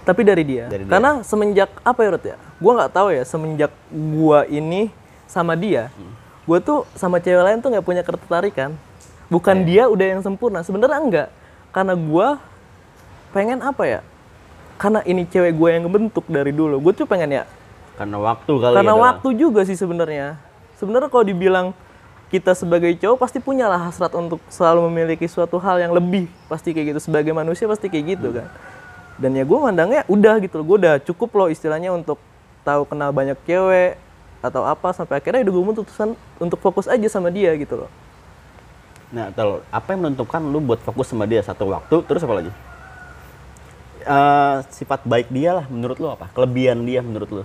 Tapi 0.07 0.21
dari 0.23 0.45
dia. 0.47 0.65
Dari 0.71 0.87
dia. 0.87 0.93
Karena 0.95 1.11
semenjak 1.27 1.71
apa 1.83 2.01
ya 2.07 2.11
Rut 2.15 2.25
ya? 2.25 2.37
Gua 2.63 2.73
nggak 2.79 2.93
tahu 2.95 3.09
ya 3.11 3.23
semenjak 3.27 3.73
gua 3.91 4.47
ini 4.47 4.95
sama 5.27 5.59
dia, 5.59 5.91
Hmm. 5.99 6.15
gua 6.47 6.63
tuh 6.63 6.87
sama 6.95 7.19
cewek 7.19 7.43
lain 7.43 7.59
tuh 7.59 7.75
nggak 7.75 7.83
punya 7.83 8.03
ketertarikan. 8.07 8.79
Bukan 9.27 9.63
Iya. 9.63 9.67
dia 9.67 9.83
udah 9.91 10.07
yang 10.15 10.23
sempurna. 10.23 10.63
Sebenarnya 10.63 11.03
enggak. 11.03 11.29
Karena 11.75 11.99
gua 11.99 12.39
pengen 13.35 13.59
apa 13.59 13.83
ya? 13.83 14.01
Karena 14.77 15.03
ini 15.03 15.25
cewek 15.27 15.57
gue 15.57 15.69
yang 15.73 15.89
ngebentuk 15.89 16.29
dari 16.29 16.53
dulu. 16.53 16.77
Gue 16.85 16.93
tuh 16.93 17.09
pengen 17.09 17.33
ya 17.33 17.45
Karena 17.97 18.21
waktu 18.21 18.53
kali 18.61 18.77
karena 18.77 18.93
ya, 18.93 19.01
waktu 19.09 19.29
juga 19.41 19.65
sih 19.65 19.73
sebenarnya. 19.73 20.37
Sebenarnya 20.77 21.09
kalau 21.09 21.25
dibilang 21.25 21.73
kita 22.27 22.59
sebagai 22.59 22.91
cowok 22.99 23.19
pasti 23.23 23.39
punya 23.39 23.71
lah 23.71 23.87
hasrat 23.87 24.11
untuk 24.19 24.43
selalu 24.51 24.91
memiliki 24.91 25.31
suatu 25.31 25.63
hal 25.63 25.79
yang 25.79 25.95
lebih 25.95 26.27
pasti 26.51 26.75
kayak 26.75 26.97
gitu 26.97 27.01
sebagai 27.11 27.31
manusia 27.31 27.71
pasti 27.71 27.87
kayak 27.87 28.19
gitu 28.19 28.35
kan. 28.35 28.49
Dan 29.17 29.33
ya 29.39 29.47
gue 29.47 29.59
mandangnya 29.59 30.03
udah 30.11 30.43
gitu 30.43 30.61
loh, 30.61 30.67
gue 30.75 30.77
udah 30.87 30.95
cukup 31.01 31.31
loh 31.39 31.49
istilahnya 31.49 31.95
untuk 31.95 32.19
tahu 32.67 32.83
kenal 32.85 33.15
banyak 33.15 33.39
cewek 33.47 33.97
atau 34.43 34.67
apa 34.67 34.93
sampai 34.93 35.23
akhirnya 35.23 35.47
udah 35.47 35.53
gue 35.55 35.63
memutuskan 35.65 36.09
untuk 36.43 36.59
fokus 36.61 36.91
aja 36.91 37.07
sama 37.07 37.31
dia 37.31 37.55
gitu 37.57 37.87
loh. 37.87 37.91
Nah, 39.15 39.31
tel, 39.31 39.63
apa 39.71 39.89
yang 39.95 40.03
menentukan 40.03 40.43
lu 40.43 40.59
buat 40.59 40.83
fokus 40.83 41.15
sama 41.15 41.31
dia 41.31 41.39
satu 41.39 41.71
waktu, 41.71 42.03
terus 42.11 42.27
apa 42.27 42.35
lagi? 42.43 42.51
Eh, 44.07 44.57
sifat 44.75 45.07
baik 45.07 45.31
dia 45.31 45.63
lah 45.63 45.67
menurut 45.71 45.99
lu 46.03 46.11
apa? 46.11 46.27
Kelebihan 46.35 46.83
dia 46.83 47.03
menurut 47.03 47.31
lu? 47.31 47.43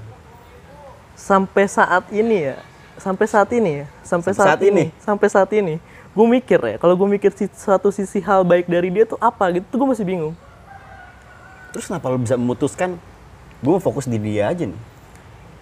Sampai 1.13 1.69
saat 1.69 2.09
ini 2.09 2.49
ya, 2.49 2.57
sampai 3.01 3.25
saat 3.25 3.49
ini 3.49 3.83
ya, 3.83 3.85
sampai, 4.05 4.31
Sampai 4.31 4.33
saat, 4.37 4.47
saat 4.55 4.61
ini, 4.61 4.85
sampai 5.01 5.27
saat 5.27 5.49
ini, 5.57 5.75
gue 6.13 6.25
mikir 6.29 6.61
ya, 6.61 6.75
kalau 6.77 6.93
gue 6.93 7.07
mikir 7.09 7.33
satu 7.57 7.89
sisi 7.89 8.21
hal 8.21 8.45
baik 8.45 8.69
dari 8.69 8.93
dia 8.93 9.09
tuh 9.09 9.17
apa 9.17 9.49
gitu, 9.57 9.65
tuh 9.65 9.77
gue 9.81 9.89
masih 9.97 10.05
bingung. 10.05 10.37
Terus 11.73 11.89
kenapa 11.89 12.13
lu 12.13 12.21
bisa 12.21 12.37
memutuskan 12.37 13.01
gue 13.65 13.75
fokus 13.81 14.05
di 14.05 14.21
dia 14.21 14.53
aja 14.53 14.69
nih? 14.69 14.81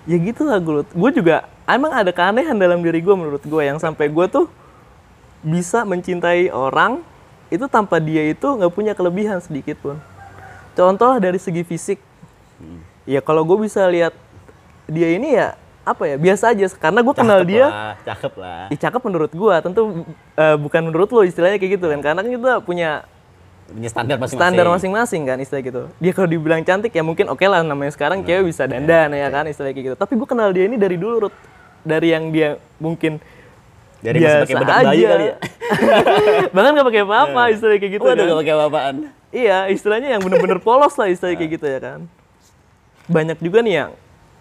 ya 0.10 0.18
gitu 0.18 0.42
lah 0.42 0.58
gue 0.58 0.82
gue 0.90 1.12
juga 1.22 1.46
emang 1.70 1.94
ada 1.94 2.10
keanehan 2.10 2.58
dalam 2.58 2.82
diri 2.82 2.98
gue 2.98 3.14
menurut 3.14 3.46
gue 3.46 3.62
yang 3.62 3.78
sampai 3.78 4.10
gue 4.10 4.26
tuh 4.26 4.50
bisa 5.46 5.86
mencintai 5.86 6.50
orang 6.50 7.06
itu 7.54 7.66
tanpa 7.70 8.02
dia 8.02 8.26
itu 8.26 8.46
nggak 8.46 8.74
punya 8.74 8.94
kelebihan 8.94 9.38
sedikit 9.42 9.78
pun. 9.82 9.98
Contoh 10.78 11.18
dari 11.18 11.42
segi 11.42 11.66
fisik. 11.66 11.98
Ya 13.10 13.22
kalau 13.26 13.42
gue 13.42 13.58
bisa 13.66 13.86
lihat 13.90 14.14
dia 14.86 15.14
ini 15.14 15.34
ya 15.38 15.58
apa 15.88 16.04
ya 16.06 16.16
biasa 16.20 16.54
aja 16.54 16.66
karena 16.76 17.00
gue 17.02 17.16
kenal 17.16 17.40
dia 17.42 17.66
lah, 17.66 17.94
cakep 18.06 18.34
lah. 18.38 18.64
Ih, 18.70 18.78
cakep 18.78 19.02
menurut 19.02 19.32
gue 19.32 19.56
tentu 19.64 19.82
eh, 20.36 20.58
bukan 20.60 20.82
menurut 20.92 21.10
lo 21.10 21.22
istilahnya 21.24 21.58
kayak 21.58 21.80
gitu 21.80 21.86
kan 21.90 22.00
karena 22.04 22.20
kan 22.22 22.30
kita 22.30 22.54
punya 22.62 22.92
Punya 23.70 23.86
standar 23.86 24.18
masing-masing. 24.18 24.42
standar 24.42 24.66
masing-masing 24.66 25.22
kan 25.30 25.38
istilah 25.38 25.62
gitu. 25.62 25.82
Dia 26.02 26.12
kalau 26.18 26.26
dibilang 26.26 26.66
cantik 26.66 26.90
ya 26.90 27.06
mungkin 27.06 27.30
oke 27.30 27.46
lah 27.46 27.62
namanya 27.62 27.94
sekarang 27.94 28.26
cewek 28.26 28.50
bisa 28.50 28.66
dandan 28.66 29.14
ya 29.14 29.30
kan 29.30 29.46
istilah 29.46 29.70
kayak 29.70 29.94
gitu. 29.94 29.96
Tapi 29.96 30.18
gue 30.18 30.26
kenal 30.26 30.50
dia 30.50 30.66
ini 30.66 30.74
dari 30.74 30.98
dulu 30.98 31.30
Rut. 31.30 31.36
Dari 31.86 32.12
yang 32.12 32.34
dia 32.34 32.58
mungkin 32.82 33.22
Dari 34.02 34.20
masih 34.20 34.42
pakai 34.50 34.56
bedak 34.58 34.76
bayi 34.84 35.04
kali 35.06 35.26
ya? 35.30 35.36
Bahkan 36.56 36.70
gak 36.76 36.88
pakai 36.90 37.02
apa-apa 37.06 37.42
istilah 37.54 37.78
kayak 37.78 37.92
gitu 37.94 38.04
Waduh, 38.04 38.18
kan. 38.18 38.30
gak 38.34 38.40
pakai 38.42 38.54
apa-apaan. 38.58 38.96
Iya, 39.30 39.58
istilahnya 39.70 40.10
yang 40.18 40.22
bener-bener 40.26 40.60
polos 40.60 40.98
lah 40.98 41.06
istilah 41.06 41.38
kayak 41.38 41.52
gitu 41.62 41.66
ya 41.70 41.80
kan. 41.80 42.00
Banyak 43.06 43.38
juga 43.38 43.62
nih 43.62 43.74
yang 43.86 43.92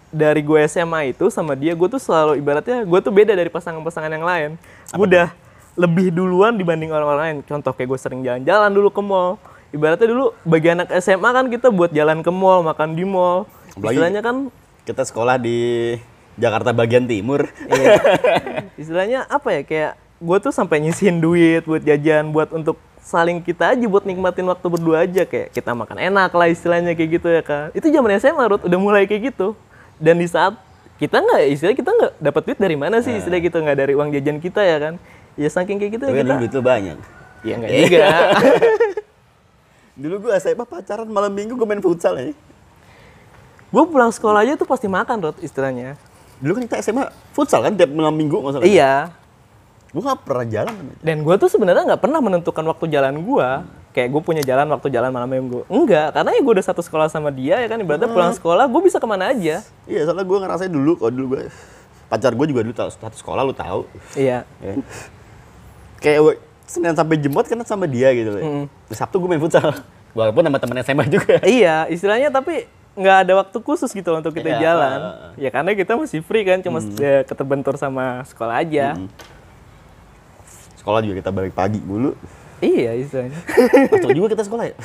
dari 0.09 0.41
gue 0.41 0.59
SMA 0.65 1.13
itu 1.13 1.29
sama 1.29 1.53
dia 1.53 1.73
gue 1.73 1.87
tuh 1.87 2.01
selalu 2.01 2.41
ibaratnya 2.41 2.81
gue 2.81 2.99
tuh 2.99 3.13
beda 3.13 3.33
dari 3.33 3.47
pasangan-pasangan 3.47 4.09
yang 4.09 4.25
lain. 4.25 4.49
Gue 4.89 5.05
udah 5.05 5.29
lebih 5.77 6.09
duluan 6.09 6.57
dibanding 6.57 6.89
orang-orang 6.89 7.21
lain. 7.21 7.37
Contoh 7.45 7.71
kayak 7.71 7.89
gue 7.89 7.99
sering 7.99 8.21
jalan-jalan 8.21 8.69
dulu 8.69 8.89
ke 8.89 9.01
mall. 9.01 9.37
Ibaratnya 9.69 10.09
dulu 10.09 10.33
bagi 10.41 10.67
anak 10.69 10.89
SMA 10.97 11.29
kan 11.29 11.45
kita 11.47 11.69
buat 11.69 11.93
jalan 11.93 12.25
ke 12.25 12.31
mall, 12.33 12.65
makan 12.65 12.97
di 12.97 13.05
mall. 13.05 13.45
Apalagi- 13.71 13.95
Istilahnya 13.95 14.21
kan 14.21 14.35
Kita 14.81 15.05
sekolah 15.05 15.37
di 15.37 15.93
Jakarta 16.33 16.73
bagian 16.73 17.05
timur. 17.05 17.45
Iya. 17.69 18.01
Istilahnya 18.81 19.29
apa 19.29 19.53
ya 19.53 19.61
kayak 19.61 19.91
gue 20.17 20.37
tuh 20.41 20.49
sampai 20.49 20.81
nyisihin 20.81 21.21
duit 21.21 21.63
buat 21.63 21.79
jajan 21.79 22.33
buat 22.33 22.49
untuk 22.49 22.75
saling 22.99 23.39
kita 23.39 23.71
aja 23.71 23.85
buat 23.87 24.03
nikmatin 24.03 24.43
waktu 24.43 24.67
berdua 24.67 25.07
aja 25.07 25.23
kayak 25.23 25.55
kita 25.55 25.71
makan 25.71 25.95
enak 25.95 26.29
lah 26.29 26.47
istilahnya 26.47 26.97
kayak 26.97 27.21
gitu 27.21 27.27
ya 27.29 27.41
kan. 27.45 27.69
Itu 27.71 27.87
zaman 27.87 28.17
SMA 28.17 28.43
Rut 28.49 28.65
udah 28.65 28.79
mulai 28.81 29.05
kayak 29.05 29.31
gitu. 29.31 29.53
Dan 29.99 30.15
di 30.15 30.25
saat 30.25 30.55
kita 30.95 31.15
nggak 31.17 31.41
istilah 31.49 31.71
kita 31.73 31.91
nggak 31.91 32.11
dapat 32.17 32.41
duit 32.43 32.59
dari 32.59 32.75
mana 32.75 32.99
sih 32.99 33.13
istilah 33.13 33.37
gitu 33.37 33.55
nggak 33.55 33.77
dari 33.77 33.93
uang 33.93 34.09
jajan 34.09 34.37
kita 34.37 34.59
ya 34.59 34.77
kan 34.79 34.93
ya 35.35 35.47
saking 35.47 35.77
kayak 35.77 35.91
gitu 35.93 36.03
Tapi 36.03 36.11
ya 36.13 36.21
kita 36.21 36.35
duit 36.37 36.51
lu 36.51 36.61
banyak. 36.61 36.97
ya 37.41 37.53
nggak 37.55 37.71
juga 37.71 38.07
Dulu 39.99 40.15
gue 40.21 40.31
SMA 40.39 40.63
pacaran 40.63 41.03
malam 41.05 41.27
minggu 41.29 41.53
gue 41.53 41.67
main 41.67 41.79
futsal 41.79 42.15
ya. 42.15 42.31
gue 43.69 43.83
pulang 43.85 44.09
sekolah 44.09 44.41
aja 44.41 44.55
tuh 44.55 44.65
pasti 44.65 44.87
makan 44.87 45.19
rot 45.21 45.37
istilahnya 45.39 45.93
Dulu 46.39 46.55
kan 46.55 46.63
kita 46.65 46.77
SMA 46.81 47.03
futsal 47.31 47.61
kan 47.61 47.75
tiap 47.75 47.91
malam 47.91 48.11
minggu 48.11 48.33
nggak 48.33 48.53
salah. 48.55 48.65
iya 48.65 49.11
Gue 49.89 49.99
gak 49.99 50.21
pernah 50.21 50.45
jalan. 50.45 50.75
dan 50.99 51.15
gue 51.19 51.35
tuh 51.35 51.49
sebenarnya 51.49 51.83
nggak 51.85 51.99
pernah 51.99 52.19
menentukan 52.19 52.61
waktu 52.63 52.85
jalan 52.89 53.19
gue 53.19 53.49
kayak 53.89 54.09
gue 54.09 54.21
punya 54.21 54.41
jalan 54.41 54.69
waktu 54.69 54.87
jalan 54.89 55.09
malam 55.09 55.25
minggu 55.25 55.65
enggak 55.65 56.13
karena 56.13 56.29
ya 56.31 56.39
gue 56.39 56.53
udah 56.53 56.65
satu 56.65 56.79
sekolah 56.79 57.07
sama 57.07 57.29
dia 57.29 57.57
ya 57.57 57.67
kan 57.67 57.77
ibaratnya 57.77 58.05
pulang 58.07 58.31
sekolah 58.31 58.65
gue 58.65 58.81
bisa 58.81 59.01
ke 59.01 59.07
mana 59.09 59.33
aja 59.33 59.65
Iya 59.83 60.01
soalnya 60.05 60.23
gue 60.23 60.37
ngerasain 60.37 60.69
dulu 60.69 60.91
kalau 60.95 61.11
dulu 61.11 61.25
gue 61.33 61.41
pacar 62.05 62.33
gue 62.33 62.45
juga 62.45 62.61
dulu 62.61 62.73
tahu 62.73 62.89
satu 62.89 63.17
sekolah 63.17 63.41
lu 63.41 63.53
tahu. 63.53 63.85
iya 64.13 64.41
Ya. 64.57 64.73
Kayak 65.99 66.19
gue 66.21 66.33
Senin 66.63 66.93
sampai 66.93 67.17
Jumat 67.17 67.45
kan 67.45 67.57
sama 67.65 67.85
dia 67.85 68.13
gitu 68.13 68.29
loh. 68.29 68.41
Mm. 68.41 68.65
Sabtu 68.93 69.17
gue 69.17 69.25
main 69.25 69.41
futsal. 69.41 69.73
Walaupun 70.17 70.41
sama 70.41 70.57
temen 70.57 70.77
SMA 70.81 71.05
juga. 71.05 71.37
iya 71.45 71.85
istilahnya 71.85 72.29
tapi 72.29 72.65
nggak 72.93 73.17
ada 73.25 73.33
waktu 73.37 73.57
khusus 73.59 73.89
gitu 73.89 74.09
untuk 74.11 74.33
kita 74.33 74.49
Iya, 74.49 74.59
jalan 74.59 74.99
ya 75.37 75.49
karena 75.49 75.71
kita 75.71 75.93
masih 75.95 76.19
free 76.19 76.41
kan 76.43 76.59
cuma 76.59 76.81
ya, 76.97 77.21
keterbentur 77.23 77.77
sama 77.77 78.25
sekolah 78.25 78.59
aja 78.59 78.97
Sekolah 80.75 80.99
juga 81.03 81.19
kita 81.19 81.29
balik 81.29 81.53
pagi 81.53 81.77
dulu. 81.77 82.15
Iya 82.63 82.91
istilahnya 82.95 83.39
Masuk 83.91 84.11
juga 84.15 84.27
kita 84.35 84.43
sekolah 84.45 84.65
ya. 84.69 84.75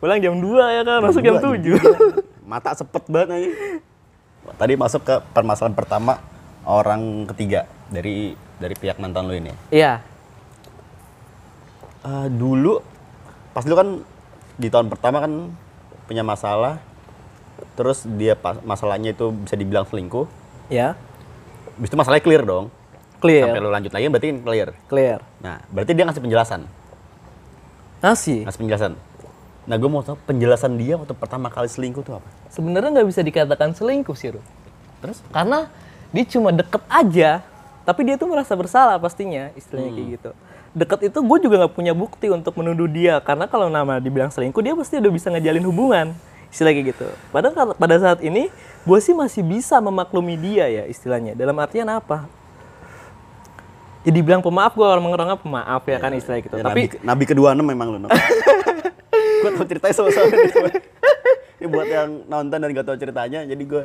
Pulang 0.00 0.18
jam 0.18 0.34
2 0.40 0.48
ya 0.48 0.82
kan 0.82 0.98
masuk 1.04 1.20
jam 1.20 1.36
Dua, 1.36 1.54
7 1.54 1.76
Mata 2.50 2.72
sepet 2.74 3.04
banget 3.08 3.28
aja. 3.32 3.48
Tadi 4.58 4.72
masuk 4.74 5.02
ke 5.06 5.14
permasalahan 5.32 5.76
pertama 5.76 6.18
orang 6.66 7.24
ketiga 7.30 7.70
dari 7.88 8.34
dari 8.58 8.74
pihak 8.74 8.98
mantan 8.98 9.26
lu 9.26 9.34
ini. 9.38 9.52
iya. 9.70 10.02
Eh, 12.02 12.28
dulu 12.34 12.82
pas 13.54 13.62
lu 13.62 13.74
kan 13.78 14.02
di 14.58 14.66
tahun 14.66 14.90
pertama 14.90 15.22
kan 15.22 15.54
punya 16.10 16.26
masalah 16.26 16.82
terus 17.78 18.02
dia 18.18 18.34
pas, 18.34 18.58
masalahnya 18.66 19.14
itu 19.14 19.30
bisa 19.30 19.54
dibilang 19.54 19.86
selingkuh. 19.86 20.26
Ya 20.66 20.98
Habis 21.78 21.88
itu 21.88 21.96
masalahnya 21.96 22.24
clear 22.26 22.42
dong 22.42 22.74
clear. 23.22 23.46
Sampai 23.46 23.62
lu 23.62 23.70
lanjut 23.70 23.92
lagi 23.94 24.06
berarti 24.10 24.28
clear. 24.42 24.68
Clear. 24.90 25.18
Nah 25.38 25.62
berarti 25.70 25.92
dia 25.94 26.04
ngasih 26.04 26.22
penjelasan. 26.22 26.60
Nasi 28.02 28.42
ngasih 28.42 28.60
penjelasan. 28.60 28.92
Nah 29.62 29.76
gue 29.78 29.86
mau 29.86 30.02
tahu 30.02 30.18
penjelasan 30.26 30.74
dia 30.74 30.98
waktu 30.98 31.14
pertama 31.14 31.46
kali 31.46 31.70
selingkuh 31.70 32.02
itu 32.02 32.10
apa? 32.10 32.26
Sebenarnya 32.50 32.90
nggak 32.98 33.08
bisa 33.08 33.22
dikatakan 33.22 33.78
selingkuh 33.78 34.18
sih 34.18 34.34
Ru. 34.34 34.42
terus? 34.98 35.22
Karena 35.30 35.70
dia 36.10 36.24
cuma 36.26 36.50
deket 36.50 36.82
aja 36.90 37.46
tapi 37.86 38.06
dia 38.06 38.18
tuh 38.18 38.30
merasa 38.30 38.54
bersalah 38.58 38.98
pastinya 38.98 39.54
istilahnya 39.54 39.90
kayak 39.94 40.08
gitu. 40.18 40.30
Deket 40.74 41.00
itu 41.14 41.18
gue 41.22 41.38
juga 41.46 41.54
nggak 41.62 41.74
punya 41.78 41.94
bukti 41.94 42.26
untuk 42.26 42.58
menuduh 42.58 42.90
dia 42.90 43.22
karena 43.22 43.46
kalau 43.46 43.70
nama 43.70 44.02
dibilang 44.02 44.34
selingkuh 44.34 44.62
dia 44.62 44.74
pasti 44.74 44.98
udah 44.98 45.12
bisa 45.14 45.30
ngejalin 45.30 45.62
hubungan 45.62 46.06
istilah 46.50 46.74
kayak 46.74 46.98
gitu. 46.98 47.06
Padahal 47.30 47.78
pada 47.78 47.96
saat 48.02 48.18
ini 48.20 48.50
gue 48.82 48.98
sih 48.98 49.14
masih 49.14 49.46
bisa 49.46 49.78
memaklumi 49.78 50.34
dia 50.34 50.66
ya 50.66 50.84
istilahnya. 50.90 51.38
Dalam 51.38 51.54
artian 51.62 51.86
apa 51.86 52.26
ya 54.02 54.10
dibilang 54.10 54.42
pemaaf 54.42 54.74
gue 54.74 54.82
orang 54.82 55.02
mengerangnya 55.02 55.38
pemaaf 55.38 55.82
ya 55.86 55.98
kan 55.98 56.10
istilah 56.12 56.42
gitu. 56.42 56.54
Ya, 56.58 56.64
tapi 56.66 56.90
nabi, 56.90 56.98
nabi 57.06 57.24
kedua 57.26 57.54
enam 57.54 57.66
memang 57.66 57.88
lu 57.94 57.98
gue 59.42 59.50
tau 59.50 59.66
ceritanya 59.66 59.94
sama-sama 59.94 60.30
nih, 60.30 60.50
cuma 60.54 60.70
ini 61.58 61.66
buat 61.66 61.86
yang 61.86 62.10
nonton 62.26 62.58
dan 62.58 62.70
gak 62.70 62.86
tau 62.86 62.94
ceritanya 62.94 63.42
jadi 63.42 63.62
gue 63.62 63.82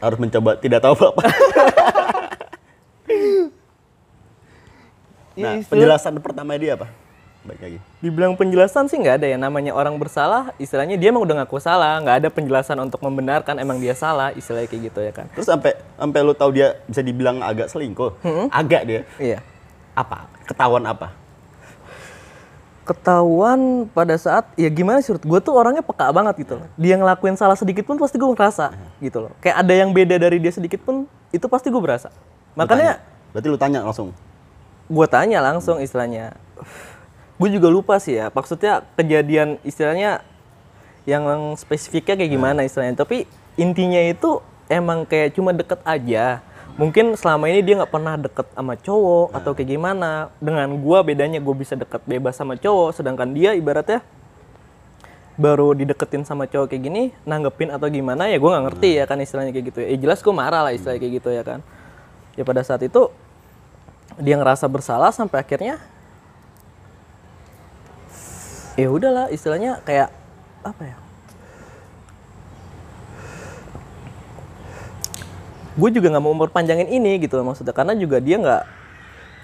harus 0.00 0.18
mencoba 0.18 0.56
tidak 0.56 0.80
tahu 0.84 0.92
apa 0.96 1.20
ya 1.20 1.32
nah 5.44 5.52
istilah- 5.56 5.68
penjelasan 5.68 6.16
pertama 6.20 6.56
dia 6.56 6.76
apa 6.76 6.88
baik 7.46 7.62
lagi. 7.62 7.78
Dibilang 8.02 8.34
penjelasan 8.34 8.90
sih 8.90 8.98
nggak 8.98 9.22
ada 9.22 9.26
ya. 9.30 9.38
Namanya 9.38 9.72
orang 9.72 9.94
bersalah 9.96 10.52
istilahnya 10.58 10.98
dia 10.98 11.14
emang 11.14 11.22
udah 11.22 11.42
ngaku 11.42 11.62
salah. 11.62 12.02
Nggak 12.02 12.16
ada 12.20 12.28
penjelasan 12.28 12.76
untuk 12.82 12.98
membenarkan 13.00 13.62
emang 13.62 13.78
dia 13.78 13.94
salah 13.94 14.34
istilahnya 14.34 14.66
kayak 14.66 14.82
gitu 14.90 15.00
ya 15.00 15.12
kan. 15.14 15.26
Terus 15.32 15.46
sampai 15.46 15.78
sampai 15.96 16.18
lu 16.26 16.34
tahu 16.34 16.50
dia 16.52 16.76
bisa 16.90 17.00
dibilang 17.00 17.40
agak 17.40 17.70
selingkuh? 17.70 18.18
Agak 18.50 18.82
dia? 18.84 19.00
Iya. 19.16 19.38
Apa? 19.94 20.28
Ketahuan 20.44 20.84
apa? 20.84 21.14
Ketahuan 22.86 23.90
pada 23.90 24.14
saat 24.14 24.46
ya 24.54 24.70
gimana 24.70 25.02
sih 25.02 25.10
gue 25.10 25.40
tuh 25.42 25.54
orangnya 25.58 25.82
peka 25.82 26.10
banget 26.14 26.46
gitu 26.46 26.54
loh. 26.62 26.70
Dia 26.78 26.94
ngelakuin 26.94 27.34
salah 27.34 27.58
sedikit 27.58 27.82
pun 27.82 27.98
pasti 27.98 28.14
gue 28.14 28.30
ngerasa 28.30 28.70
gitu 29.02 29.26
loh. 29.26 29.32
Kayak 29.42 29.66
ada 29.66 29.74
yang 29.74 29.90
beda 29.90 30.22
dari 30.22 30.38
dia 30.38 30.54
sedikit 30.54 30.86
pun 30.86 31.02
itu 31.34 31.46
pasti 31.50 31.66
gue 31.66 31.82
berasa. 31.82 32.14
Makanya 32.54 33.02
berarti 33.34 33.48
lu 33.50 33.58
tanya 33.58 33.82
langsung? 33.82 34.14
Gue 34.86 35.06
tanya 35.10 35.42
langsung 35.42 35.82
istilahnya 35.82 36.38
gue 37.36 37.48
juga 37.52 37.68
lupa 37.68 38.00
sih 38.00 38.16
ya 38.16 38.32
maksudnya 38.32 38.80
kejadian 38.96 39.60
istilahnya 39.60 40.24
yang 41.06 41.54
spesifiknya 41.54 42.18
kayak 42.18 42.32
gimana 42.34 42.60
istilahnya. 42.66 42.98
Tapi 42.98 43.24
intinya 43.54 44.02
itu 44.02 44.42
emang 44.66 45.06
kayak 45.06 45.38
cuma 45.38 45.54
deket 45.54 45.78
aja. 45.86 46.42
Mungkin 46.76 47.16
selama 47.16 47.48
ini 47.48 47.64
dia 47.64 47.80
nggak 47.80 47.94
pernah 47.94 48.20
deket 48.20 48.52
sama 48.52 48.74
cowok 48.76 49.32
atau 49.32 49.50
kayak 49.56 49.70
gimana. 49.78 50.28
Dengan 50.42 50.68
gue 50.76 50.98
bedanya 51.06 51.38
gue 51.40 51.54
bisa 51.56 51.78
deket 51.78 52.02
bebas 52.04 52.36
sama 52.36 52.58
cowok 52.58 53.00
sedangkan 53.00 53.32
dia 53.32 53.54
ibaratnya 53.56 54.02
baru 55.36 55.72
dideketin 55.72 56.24
sama 56.24 56.48
cowok 56.48 56.72
kayak 56.72 56.82
gini 56.88 57.02
nanggepin 57.28 57.68
atau 57.68 57.92
gimana 57.92 58.24
ya 58.24 58.40
gue 58.40 58.48
nggak 58.48 58.64
ngerti 58.72 58.90
ya 58.96 59.04
kan 59.06 59.16
istilahnya 59.22 59.54
kayak 59.54 59.66
gitu. 59.72 59.78
Ya 59.80 59.88
Eh, 59.94 59.98
jelas 60.02 60.20
gue 60.20 60.34
marah 60.34 60.66
lah 60.66 60.74
istilahnya 60.74 61.00
kayak 61.00 61.14
gitu 61.22 61.30
ya 61.30 61.42
kan. 61.46 61.60
Ya 62.34 62.42
pada 62.44 62.60
saat 62.66 62.82
itu 62.82 63.08
dia 64.20 64.34
ngerasa 64.36 64.66
bersalah 64.66 65.14
sampai 65.14 65.40
akhirnya 65.40 65.78
ya 68.76 68.88
udahlah 68.92 69.32
istilahnya 69.32 69.80
kayak 69.82 70.12
apa 70.62 70.82
ya? 70.84 70.96
Gue 75.76 75.92
juga 75.92 76.08
nggak 76.08 76.24
mau 76.24 76.32
memperpanjangin 76.32 76.88
ini 76.88 77.20
gitu 77.20 77.36
loh 77.36 77.52
maksudnya 77.52 77.76
karena 77.76 77.92
juga 77.96 78.16
dia 78.20 78.40
nggak 78.40 78.62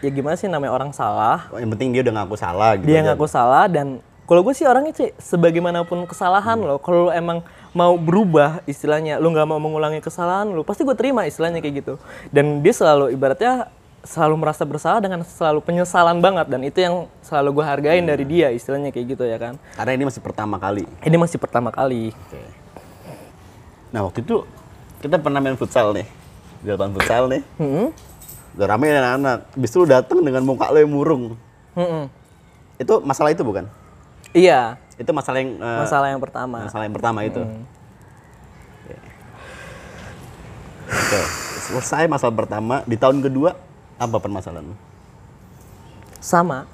ya 0.00 0.10
gimana 0.12 0.36
sih 0.36 0.48
namanya 0.48 0.72
orang 0.72 0.92
salah. 0.92 1.48
Oh, 1.52 1.60
yang 1.60 1.72
penting 1.72 1.92
dia 1.92 2.04
udah 2.04 2.14
ngaku 2.22 2.36
salah 2.36 2.70
gitu 2.76 2.88
dia 2.88 3.00
aja. 3.00 3.12
ngaku 3.12 3.26
salah 3.28 3.64
dan 3.68 4.00
kalau 4.24 4.40
gue 4.40 4.54
sih 4.56 4.64
orangnya 4.64 4.96
sih 4.96 5.10
sebagaimanapun 5.20 6.08
kesalahan 6.08 6.56
lo 6.56 6.80
kalau 6.80 7.08
lo 7.08 7.12
emang 7.12 7.44
mau 7.76 7.96
berubah 8.00 8.64
istilahnya 8.64 9.20
lo 9.20 9.28
nggak 9.28 9.48
mau 9.48 9.60
mengulangi 9.60 10.00
kesalahan 10.00 10.48
lo 10.52 10.64
pasti 10.64 10.88
gue 10.88 10.96
terima 10.96 11.28
istilahnya 11.28 11.60
kayak 11.60 11.84
gitu. 11.84 11.94
Dan 12.32 12.64
dia 12.64 12.72
selalu 12.72 13.12
ibaratnya 13.12 13.68
selalu 14.02 14.34
merasa 14.34 14.66
bersalah 14.66 14.98
dengan 14.98 15.22
selalu 15.22 15.62
penyesalan 15.62 16.18
banget. 16.18 16.46
Dan 16.50 16.60
itu 16.66 16.78
yang 16.82 17.06
selalu 17.22 17.62
gue 17.62 17.64
hargain 17.64 18.04
dari 18.04 18.26
dia 18.26 18.50
istilahnya 18.50 18.90
kayak 18.90 19.06
gitu 19.14 19.24
ya 19.24 19.38
kan. 19.38 19.54
Karena 19.78 19.92
ini 19.94 20.04
masih 20.10 20.20
pertama 20.22 20.58
kali. 20.58 20.84
Ini 21.06 21.16
masih 21.16 21.38
pertama 21.38 21.70
kali. 21.70 22.10
Nah 23.94 24.02
waktu 24.06 24.26
itu 24.26 24.42
kita 25.00 25.18
pernah 25.22 25.38
main 25.38 25.54
futsal 25.54 25.94
nih. 25.94 26.06
Di 26.62 26.68
lapangan 26.74 26.92
futsal 26.98 27.22
nih. 27.30 27.42
Hmm. 27.58 27.88
udah 28.52 28.68
rame 28.68 28.84
anak-anak. 28.92 29.38
Habis 29.56 29.70
itu 29.72 29.80
datang 29.88 30.20
dengan 30.20 30.44
muka 30.44 30.68
lo 30.68 30.76
yang 30.76 30.92
murung. 30.92 31.40
Mm-mm. 31.72 32.04
itu 32.76 32.94
masalah 33.00 33.32
itu 33.32 33.40
bukan? 33.40 33.64
Iya. 34.36 34.76
Itu 35.00 35.08
masalah 35.16 35.40
yang 35.40 35.56
eh, 35.56 35.78
masalah 35.80 36.12
yang 36.12 36.20
pertama. 36.20 36.68
masalah 36.68 36.84
yang 36.84 36.92
pertama 36.92 37.24
itu. 37.24 37.40
Oke. 40.92 41.20
selesai 41.72 42.04
masalah 42.12 42.34
pertama. 42.36 42.84
Di 42.84 43.00
tahun 43.00 43.24
kedua 43.24 43.56
apa 44.02 44.16
permasalahan 44.18 44.74
sama. 46.22 46.66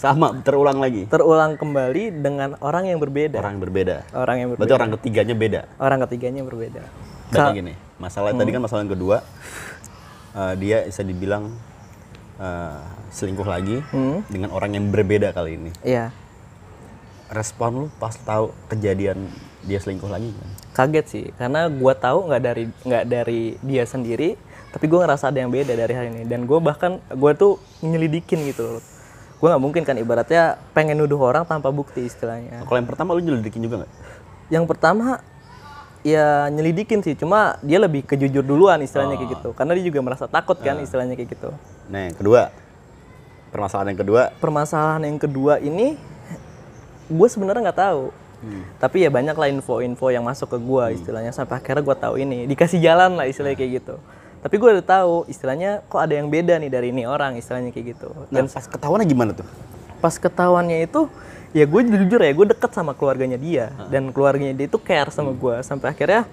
Sama 0.00 0.32
terulang 0.40 0.80
lagi. 0.80 1.04
Terulang 1.12 1.60
kembali 1.60 2.24
dengan 2.24 2.56
orang 2.64 2.88
yang 2.88 2.96
berbeda. 2.96 3.36
Orang 3.36 3.60
yang 3.60 3.64
berbeda. 3.68 3.96
Orang 4.16 4.36
yang 4.40 4.48
berbeda. 4.48 4.60
berarti 4.64 4.78
orang 4.80 4.90
ketiganya 4.96 5.34
beda? 5.36 5.60
Orang 5.76 5.98
ketiganya 6.08 6.42
berbeda. 6.46 6.82
Berarti 7.30 7.52
gini 7.60 7.74
masalah 8.00 8.32
tadi 8.32 8.48
kan 8.48 8.64
masalah 8.64 8.80
yang 8.80 8.96
kedua 8.96 9.20
eh, 10.32 10.54
dia 10.56 10.88
bisa 10.88 11.04
dibilang 11.04 11.52
eh, 12.40 12.80
selingkuh 13.12 13.44
lagi 13.44 13.84
Hmm. 13.92 14.24
dengan 14.32 14.56
orang 14.56 14.72
yang 14.72 14.88
berbeda 14.88 15.36
kali 15.36 15.60
ini. 15.60 15.70
Iya 15.84 16.16
respon 17.30 17.70
lu 17.72 17.86
pas 18.02 18.12
tahu 18.12 18.50
kejadian 18.68 19.30
dia 19.64 19.78
selingkuh 19.78 20.10
lagi? 20.10 20.30
Kan? 20.34 20.50
kaget 20.70 21.06
sih 21.10 21.24
karena 21.34 21.66
gua 21.66 21.92
tahu 21.98 22.30
nggak 22.30 22.42
dari 22.42 22.64
nggak 22.86 23.04
dari 23.10 23.58
dia 23.60 23.84
sendiri 23.84 24.38
tapi 24.70 24.86
gua 24.86 25.02
ngerasa 25.02 25.34
ada 25.34 25.42
yang 25.42 25.50
beda 25.50 25.74
dari 25.74 25.92
hari 25.92 26.08
ini. 26.14 26.22
Dan 26.30 26.46
gua 26.46 26.62
bahkan 26.62 27.02
gua 27.10 27.34
tuh 27.34 27.58
nyelidikin 27.82 28.46
gitu 28.46 28.78
loh. 28.78 28.82
Gua 29.42 29.56
nggak 29.56 29.62
mungkin 29.62 29.82
kan 29.82 29.98
ibaratnya 29.98 30.62
pengen 30.70 31.02
nuduh 31.02 31.18
orang 31.18 31.42
tanpa 31.42 31.74
bukti 31.74 32.06
istilahnya. 32.06 32.62
Kalau 32.62 32.78
yang 32.78 32.86
pertama 32.86 33.18
lu 33.18 33.22
nyelidikin 33.22 33.66
juga 33.66 33.84
nggak? 33.84 33.92
yang 34.50 34.66
pertama 34.66 35.22
ya 36.02 36.50
nyelidikin 36.50 37.06
sih 37.06 37.14
cuma 37.14 37.54
dia 37.62 37.78
lebih 37.78 38.02
kejujur 38.02 38.42
duluan 38.42 38.82
istilahnya 38.82 39.14
kayak 39.14 39.30
gitu. 39.38 39.50
Karena 39.54 39.72
dia 39.78 39.84
juga 39.86 40.00
merasa 40.02 40.26
takut 40.26 40.58
kan 40.58 40.78
istilahnya 40.82 41.14
kayak 41.14 41.38
gitu. 41.38 41.50
Nah 41.86 42.10
yang 42.10 42.16
kedua 42.18 42.50
permasalahan 43.54 43.94
yang 43.94 44.00
kedua? 44.02 44.22
Permasalahan 44.42 45.02
yang 45.06 45.18
kedua 45.22 45.62
ini 45.62 45.94
gue 47.10 47.28
sebenarnya 47.28 47.70
nggak 47.70 47.80
tahu. 47.82 48.04
Tapi 48.80 49.04
ya 49.04 49.12
banyak 49.12 49.36
lah 49.36 49.48
info-info 49.52 50.08
yang 50.08 50.24
masuk 50.24 50.56
ke 50.56 50.58
gua 50.64 50.88
istilahnya. 50.88 51.28
Sampai 51.28 51.60
akhirnya 51.60 51.84
gua 51.84 51.92
tahu 51.92 52.16
ini. 52.16 52.48
Dikasih 52.48 52.80
jalan 52.80 53.20
lah 53.20 53.28
istilahnya 53.28 53.52
kayak 53.60 53.84
gitu. 53.84 54.00
Tapi 54.40 54.54
gua 54.56 54.80
udah 54.80 54.86
tahu 54.86 55.28
istilahnya 55.28 55.84
kok 55.84 56.00
ada 56.00 56.16
yang 56.16 56.32
beda 56.32 56.56
nih 56.56 56.72
dari 56.72 56.88
ini 56.88 57.04
orang 57.04 57.36
istilahnya 57.36 57.68
kayak 57.68 57.92
gitu. 57.92 58.08
Nah, 58.32 58.48
pas 58.48 58.64
ketahuannya 58.64 59.04
gimana 59.04 59.32
tuh? 59.36 59.44
pas 60.00 60.16
ketahuannya 60.16 60.88
itu 60.88 61.12
ya 61.52 61.68
gue 61.68 61.80
jujur 61.84 62.20
ya 62.24 62.32
gue 62.32 62.46
deket 62.56 62.72
sama 62.72 62.96
keluarganya 62.96 63.36
dia. 63.36 63.68
Dan 63.92 64.08
keluarganya 64.16 64.56
dia 64.56 64.66
itu 64.66 64.80
care 64.80 65.12
sama 65.12 65.36
gue 65.36 65.60
sampai 65.60 65.92
akhirnya 65.92 66.24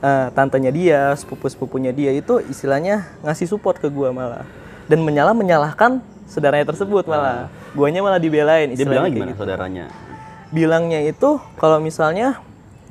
eh, 0.00 0.28
tantenya 0.32 0.72
dia 0.72 1.12
sepupu 1.20 1.46
sepupunya 1.52 1.92
dia 1.92 2.16
itu 2.16 2.40
istilahnya 2.48 3.04
ngasih 3.20 3.52
support 3.52 3.76
ke 3.76 3.92
gue 3.92 4.08
malah. 4.08 4.48
Dan 4.88 5.04
menyalah 5.04 5.36
menyalahkan 5.36 6.00
saudaranya 6.24 6.72
tersebut 6.72 7.04
malah. 7.04 7.52
Guanya 7.76 8.00
malah 8.00 8.16
dibelain 8.16 8.72
Dia 8.72 8.88
bilangnya 8.88 9.12
kayak 9.12 9.16
gimana 9.20 9.32
gitu. 9.32 9.40
saudaranya? 9.44 9.86
Bilangnya 10.52 11.00
itu 11.02 11.40
kalau 11.56 11.80
misalnya 11.80 12.38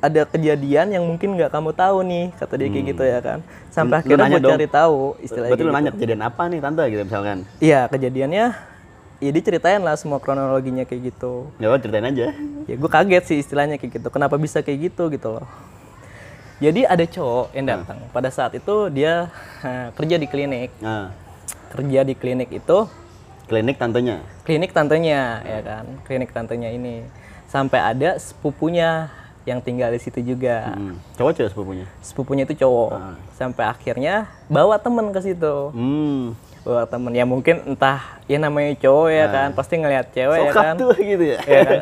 ada 0.02 0.26
kejadian 0.26 0.90
yang 0.90 1.04
mungkin 1.06 1.38
nggak 1.38 1.54
kamu 1.54 1.70
tahu 1.78 2.02
nih 2.02 2.24
kata 2.34 2.58
dia 2.58 2.68
kayak 2.74 2.86
gitu 2.90 3.02
ya 3.06 3.18
kan. 3.22 3.38
Sampai 3.70 4.02
Lu- 4.02 4.18
akhirnya 4.18 4.28
gue 4.34 4.50
cari 4.50 4.66
tahu 4.68 4.98
istilahnya 5.22 5.54
Berarti 5.54 5.62
lu 5.62 5.70
kayak 5.70 5.78
nanya 5.78 5.90
gitu. 5.90 5.96
kejadian 6.02 6.22
apa 6.26 6.42
nih 6.50 6.58
tante 6.58 6.82
gitu 6.90 7.02
misalkan. 7.06 7.38
iya 7.62 7.80
kejadiannya 7.86 8.46
ya 9.22 9.30
dia 9.30 9.42
ceritain 9.46 9.78
lah 9.78 9.94
semua 9.94 10.18
kronologinya 10.18 10.82
kayak 10.82 11.14
gitu. 11.14 11.46
Ya 11.62 11.70
ceritain 11.78 12.02
aja. 12.02 12.34
ya 12.66 12.74
gue 12.74 12.90
kaget 12.90 13.24
sih 13.30 13.38
istilahnya 13.38 13.78
kayak 13.78 14.02
gitu. 14.02 14.08
Kenapa 14.10 14.34
bisa 14.34 14.58
kayak 14.58 14.90
gitu 14.90 15.06
gitu 15.14 15.38
loh. 15.38 15.46
Jadi 16.58 16.82
ada 16.82 17.04
cowok 17.06 17.46
yang 17.54 17.66
datang. 17.70 17.98
Pada 18.10 18.30
saat 18.34 18.58
itu 18.58 18.90
dia 18.90 19.30
eh, 19.62 19.88
kerja 19.94 20.18
di 20.18 20.26
klinik. 20.26 20.74
Nah, 20.82 21.14
kerja 21.70 22.02
di 22.02 22.14
klinik 22.18 22.50
itu 22.50 22.78
klinik 23.46 23.78
tantenya. 23.78 24.18
klinik 24.42 24.74
tantenya 24.74 25.46
ya 25.46 25.60
kan. 25.62 25.86
Klinik 26.10 26.34
tantenya 26.34 26.74
ini 26.74 27.06
sampai 27.52 27.76
ada 27.78 28.16
sepupunya 28.16 29.12
yang 29.44 29.58
tinggal 29.58 29.90
di 29.90 29.98
situ 29.98 30.24
juga 30.24 30.72
Hmm. 30.72 30.96
Cowok 31.14 31.32
cewek 31.34 31.50
sepupunya. 31.50 31.86
sepupunya 32.00 32.42
itu 32.44 32.54
cowok 32.56 32.90
sampai 33.32 33.64
akhirnya 33.66 34.14
bawa 34.46 34.78
temen 34.78 35.10
ke 35.10 35.20
situ 35.20 35.56
Hmm. 35.68 36.32
bawa 36.62 36.86
temen 36.86 37.10
ya 37.10 37.24
mungkin 37.24 37.60
entah 37.66 38.00
ya 38.24 38.38
namanya 38.38 38.72
cowok 38.74 39.08
ya 39.10 39.26
kan 39.28 39.48
pasti 39.52 39.76
ngelihat 39.76 40.08
cewek 40.10 40.38
ya 40.38 40.48
Sokap 40.48 40.64
kan 40.64 40.74
tuh 40.78 40.94
gitu 40.96 41.24
ya. 41.26 41.38
Iya 41.42 41.60
kan? 41.66 41.80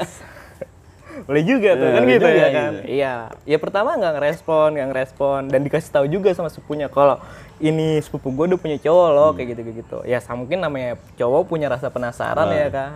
boleh 1.20 1.44
juga 1.44 1.70
tuh 1.74 1.84
Ya, 1.84 1.92
kan 1.92 2.02
gitu 2.02 2.16
juga 2.16 2.30
ya 2.32 2.40
gitu. 2.40 2.56
kan 2.56 2.72
iya 2.88 3.12
ya 3.44 3.58
pertama 3.58 3.92
nggak 3.92 4.14
ngerespon 4.16 4.68
nggak 4.72 4.88
ngerespon 4.88 5.40
dan 5.46 5.60
dikasih 5.60 5.90
tahu 5.90 6.06
juga 6.08 6.32
sama 6.32 6.48
sepupunya 6.48 6.88
kalau 6.88 7.20
ini 7.58 8.00
sepupu 8.00 8.32
gue 8.32 8.48
udah 8.48 8.58
punya 8.58 8.78
cowok 8.80 9.08
loh 9.12 9.28
Hmm. 9.28 9.36
kayak 9.36 9.48
gitu 9.52 9.62
gitu 9.76 9.98
ya 10.02 10.16
mungkin 10.32 10.58
namanya 10.58 10.96
cowok 11.14 11.42
punya 11.44 11.68
rasa 11.68 11.86
penasaran 11.86 12.48
Nah. 12.48 12.56
ya 12.56 12.68
kan 12.72 12.92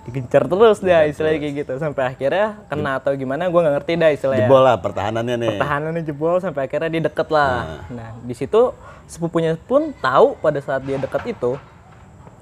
digencar 0.00 0.48
terus 0.48 0.80
dah 0.80 1.04
istilahnya 1.04 1.38
kayak 1.44 1.54
gitu 1.60 1.72
sampai 1.76 2.02
akhirnya 2.16 2.64
kena 2.72 2.96
atau 2.96 3.12
gimana 3.12 3.52
gue 3.52 3.60
nggak 3.60 3.74
ngerti 3.80 3.92
dah 4.00 4.10
istilahnya 4.16 4.48
Jebol 4.48 4.62
lah 4.64 4.76
pertahanannya 4.80 5.36
nih. 5.36 5.48
pertahanannya 5.60 6.02
jebol 6.08 6.36
sampai 6.40 6.60
akhirnya 6.64 6.88
dia 6.88 7.02
deket 7.04 7.28
lah. 7.28 7.84
Nah, 7.92 8.10
di 8.24 8.32
situ 8.32 8.72
sepupunya 9.04 9.60
pun 9.60 9.92
tahu 10.00 10.40
pada 10.40 10.56
saat 10.64 10.80
dia 10.88 10.96
deket 10.96 11.36
itu 11.36 11.60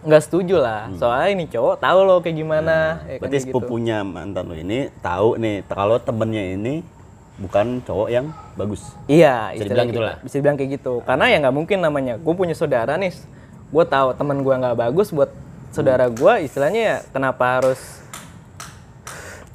nggak 0.07 0.23
setuju 0.23 0.62
lah. 0.62 0.87
Soalnya 0.94 1.29
ini 1.35 1.44
cowok 1.51 1.75
tahu 1.83 1.99
loh 2.07 2.18
kayak 2.23 2.37
gimana. 2.38 3.03
ya 3.03 3.18
kan, 3.18 3.27
Berarti 3.27 3.38
gitu. 3.42 3.47
sepupunya 3.51 3.97
mantan 4.07 4.44
lu 4.47 4.55
ini 4.55 4.94
tahu 5.03 5.35
nih 5.42 5.66
kalau 5.66 5.99
temennya 5.99 6.55
ini 6.55 6.75
bukan 7.42 7.83
cowok 7.83 8.09
yang 8.11 8.31
bagus. 8.55 8.83
Iya, 9.11 9.55
Bisa 9.59 9.66
dibilang 9.66 9.87
gitu. 9.90 9.94
gitulah. 9.99 10.14
Bisa 10.23 10.35
dibilang 10.38 10.57
kayak 10.59 10.71
gitu. 10.79 10.94
Karena 11.03 11.25
ya 11.27 11.37
nggak 11.42 11.57
mungkin 11.59 11.79
namanya. 11.83 12.14
Gue 12.23 12.35
punya 12.38 12.55
saudara 12.55 12.94
nih. 12.94 13.11
Gue 13.75 13.85
tahu 13.85 14.14
teman 14.14 14.47
gue 14.47 14.55
nggak 14.55 14.79
bagus 14.79 15.11
buat 15.11 15.31
saudara 15.70 16.07
gue. 16.09 16.35
Istilahnya 16.44 16.81
ya 16.81 16.96
kenapa 17.12 17.61
harus 17.61 17.81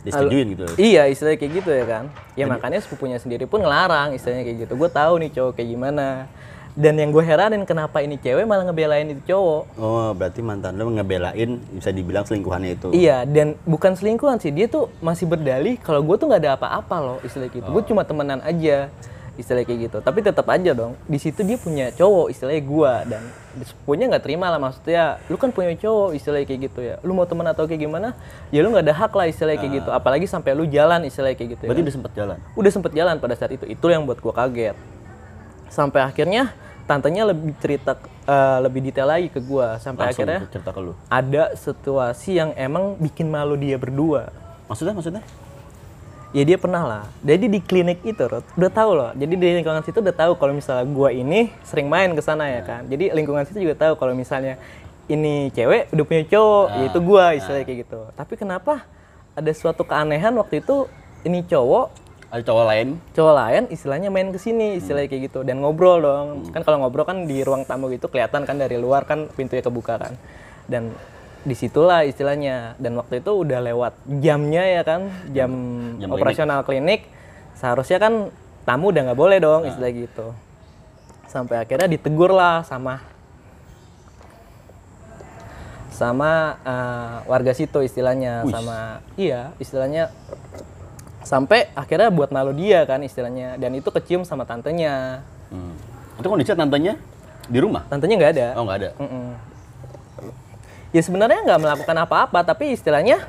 Disetujuin 0.03 0.45
gitu. 0.51 0.63
Iya, 0.75 1.07
istilahnya 1.07 1.39
kayak 1.39 1.53
gitu 1.63 1.69
ya 1.71 1.85
kan. 1.87 2.05
Ya 2.35 2.43
makanya 2.43 2.83
sepupunya 2.83 3.15
sendiri 3.23 3.47
pun 3.47 3.63
ngelarang 3.63 4.11
istilahnya 4.11 4.43
kayak 4.43 4.57
gitu. 4.67 4.73
Gue 4.75 4.91
tahu 4.91 5.13
nih 5.23 5.31
cowok 5.31 5.51
kayak 5.55 5.69
gimana. 5.71 6.27
Dan 6.73 6.97
yang 6.97 7.13
gue 7.13 7.21
heranin 7.21 7.63
kenapa 7.69 8.01
ini 8.01 8.17
cewek 8.17 8.43
malah 8.49 8.67
ngebelain 8.67 9.05
itu 9.05 9.21
cowok. 9.31 9.63
Oh, 9.79 10.11
berarti 10.11 10.41
mantan 10.43 10.75
lu 10.75 10.91
ngebelain 10.91 11.61
bisa 11.71 11.93
dibilang 11.93 12.27
selingkuhannya 12.27 12.71
itu. 12.75 12.87
Iya, 12.91 13.23
dan 13.29 13.55
bukan 13.63 13.95
selingkuhan 13.95 14.41
sih. 14.43 14.51
Dia 14.51 14.67
tuh 14.67 14.91
masih 14.99 15.29
berdalih 15.29 15.79
kalau 15.79 16.03
gue 16.03 16.15
tuh 16.19 16.27
nggak 16.27 16.41
ada 16.43 16.51
apa-apa 16.59 16.95
loh 16.99 17.17
istilah 17.23 17.47
gitu. 17.47 17.63
Gue 17.63 17.83
cuma 17.87 18.03
temenan 18.03 18.43
aja 18.43 18.91
istilah 19.39 19.63
kayak 19.63 19.87
gitu. 19.87 19.97
Tapi 20.03 20.19
tetap 20.19 20.49
aja 20.51 20.75
dong. 20.75 20.99
Di 21.07 21.21
situ 21.21 21.45
dia 21.45 21.55
punya 21.55 21.93
cowok 21.95 22.33
istilahnya 22.33 22.63
gue 22.65 22.93
dan 23.07 23.23
sepupunya 23.61 24.09
nggak 24.09 24.23
terima 24.25 24.49
lah 24.49 24.57
maksudnya. 24.57 25.21
Lu 25.29 25.37
kan 25.37 25.53
punya 25.53 25.69
cowok 25.77 26.17
istilahnya 26.17 26.47
kayak 26.49 26.61
gitu 26.71 26.79
ya. 26.81 26.95
Lu 27.05 27.13
mau 27.13 27.29
temen 27.29 27.45
atau 27.45 27.69
kayak 27.69 27.85
gimana? 27.85 28.17
Ya 28.49 28.65
lu 28.65 28.73
nggak 28.73 28.89
ada 28.89 28.95
hak 28.97 29.13
lah 29.13 29.29
istilahnya 29.29 29.59
kayak 29.61 29.73
gitu. 29.83 29.89
Apalagi 29.93 30.25
sampai 30.25 30.57
lu 30.57 30.65
jalan 30.65 31.05
istilahnya 31.05 31.37
kayak 31.37 31.49
gitu. 31.57 31.63
Ya. 31.65 31.69
Berarti 31.69 31.83
udah 31.85 31.93
sempet 31.93 32.11
jalan. 32.17 32.37
Udah 32.57 32.71
sempet 32.73 32.91
jalan 32.97 33.15
pada 33.21 33.35
saat 33.37 33.51
itu. 33.53 33.65
Itu 33.69 33.85
yang 33.93 34.09
buat 34.09 34.17
gue 34.17 34.33
kaget. 34.33 34.75
Sampai 35.69 36.01
akhirnya 36.01 36.49
tantenya 36.83 37.23
lebih 37.29 37.53
cerita 37.61 37.95
eh, 38.25 38.57
lebih 38.65 38.79
detail 38.89 39.07
lagi 39.09 39.29
ke 39.29 39.37
gue. 39.37 39.67
Sampai 39.77 40.09
Langsung 40.09 40.25
akhirnya 40.25 40.39
cerita 40.49 40.69
ke 40.73 40.79
lu. 40.81 40.93
ada 41.07 41.43
situasi 41.53 42.41
yang 42.41 42.49
emang 42.57 42.97
bikin 42.97 43.29
malu 43.29 43.53
dia 43.53 43.77
berdua. 43.77 44.33
Maksudnya 44.65 44.93
maksudnya? 44.97 45.23
Ya 46.33 46.41
dia 46.41 46.57
pernah 46.57 46.81
lah. 46.81 47.03
Jadi 47.21 47.45
di 47.45 47.61
klinik 47.61 48.01
itu, 48.01 48.25
Rod, 48.25 48.41
udah 48.57 48.71
tahu 48.73 48.91
loh. 48.97 49.11
Jadi 49.13 49.33
di 49.37 49.47
lingkungan 49.61 49.85
situ 49.85 50.01
udah 50.01 50.17
tahu 50.17 50.33
kalau 50.33 50.53
misalnya 50.57 50.89
gua 50.89 51.13
ini 51.13 51.53
sering 51.61 51.85
main 51.85 52.09
ke 52.17 52.21
sana 52.25 52.49
ya 52.49 52.65
kan. 52.65 52.81
Jadi 52.89 53.13
lingkungan 53.13 53.45
situ 53.45 53.61
juga 53.61 53.77
tahu 53.77 53.93
kalau 54.01 54.17
misalnya 54.17 54.57
ini 55.05 55.53
cewek 55.53 55.93
udah 55.93 56.05
punya 56.09 56.23
cowok, 56.25 56.67
yaitu 56.81 56.99
gua 57.05 57.37
istilahnya 57.37 57.65
kayak 57.69 57.79
gitu. 57.85 58.01
Tapi 58.17 58.33
kenapa 58.33 58.81
ada 59.37 59.51
suatu 59.53 59.85
keanehan 59.85 60.33
waktu 60.37 60.61
itu 60.61 60.89
ini 61.25 61.45
cowok 61.45 62.01
Ada 62.33 62.49
cowok 62.49 62.65
lain. 62.65 62.87
cowok 63.13 63.33
lain 63.37 63.63
istilahnya 63.69 64.09
main 64.09 64.33
ke 64.33 64.41
sini 64.41 64.81
istilahnya 64.81 65.05
kayak 65.05 65.29
gitu 65.29 65.45
dan 65.45 65.61
ngobrol 65.61 66.01
dong 66.01 66.49
kan 66.49 66.65
kalau 66.65 66.81
ngobrol 66.81 67.05
kan 67.05 67.29
di 67.29 67.45
ruang 67.45 67.61
tamu 67.61 67.93
gitu 67.93 68.09
kelihatan 68.09 68.41
kan 68.49 68.57
dari 68.57 68.81
luar 68.81 69.05
kan 69.05 69.29
pintunya 69.37 69.61
kebuka 69.61 70.01
kan 70.01 70.17
dan 70.65 70.89
di 71.43 71.53
situlah 71.53 72.03
istilahnya 72.03 72.73
dan 72.77 72.95
waktu 72.95 73.19
itu 73.19 73.31
udah 73.35 73.59
lewat 73.61 73.93
jamnya 74.19 74.63
ya 74.63 74.81
kan 74.81 75.11
jam, 75.29 75.51
Jam 75.99 76.09
operasional 76.09 76.63
klinik. 76.63 77.07
seharusnya 77.53 77.95
kan 77.97 78.13
tamu 78.63 78.89
udah 78.89 79.11
nggak 79.11 79.19
boleh 79.19 79.37
dong 79.37 79.61
istilah 79.63 79.91
gitu 79.91 80.27
sampai 81.27 81.59
akhirnya 81.59 81.87
ditegur 81.87 82.31
lah 82.31 82.63
sama 82.63 82.99
sama 85.93 86.31
eh, 86.59 87.15
warga 87.25 87.53
situ 87.53 87.79
istilahnya 87.79 88.43
sama 88.49 88.77
iya 89.13 89.53
istilahnya 89.57 90.09
sampai 91.21 91.69
akhirnya 91.71 92.09
buat 92.09 92.33
malu 92.33 92.51
dia 92.51 92.83
kan 92.83 92.99
istilahnya 92.99 93.55
dan 93.55 93.71
itu 93.73 93.87
kecium 93.89 94.23
sama 94.23 94.43
tantenya 94.43 95.21
Hmm. 95.53 95.77
Itu 96.17 96.25
kondisi 96.25 96.49
tantenya 96.49 96.97
di 97.45 97.61
rumah? 97.61 97.85
tantenya 97.85 98.15
nggak 98.17 98.33
ada 98.33 98.47
Oh, 98.57 98.65
nggak 98.65 98.77
ada. 98.81 98.89
Mm-mm. 98.97 99.52
Ya 100.93 101.01
sebenarnya 101.01 101.41
nggak 101.43 101.59
melakukan 101.59 101.97
apa-apa 101.99 102.39
tapi 102.45 102.71
istilahnya 102.71 103.19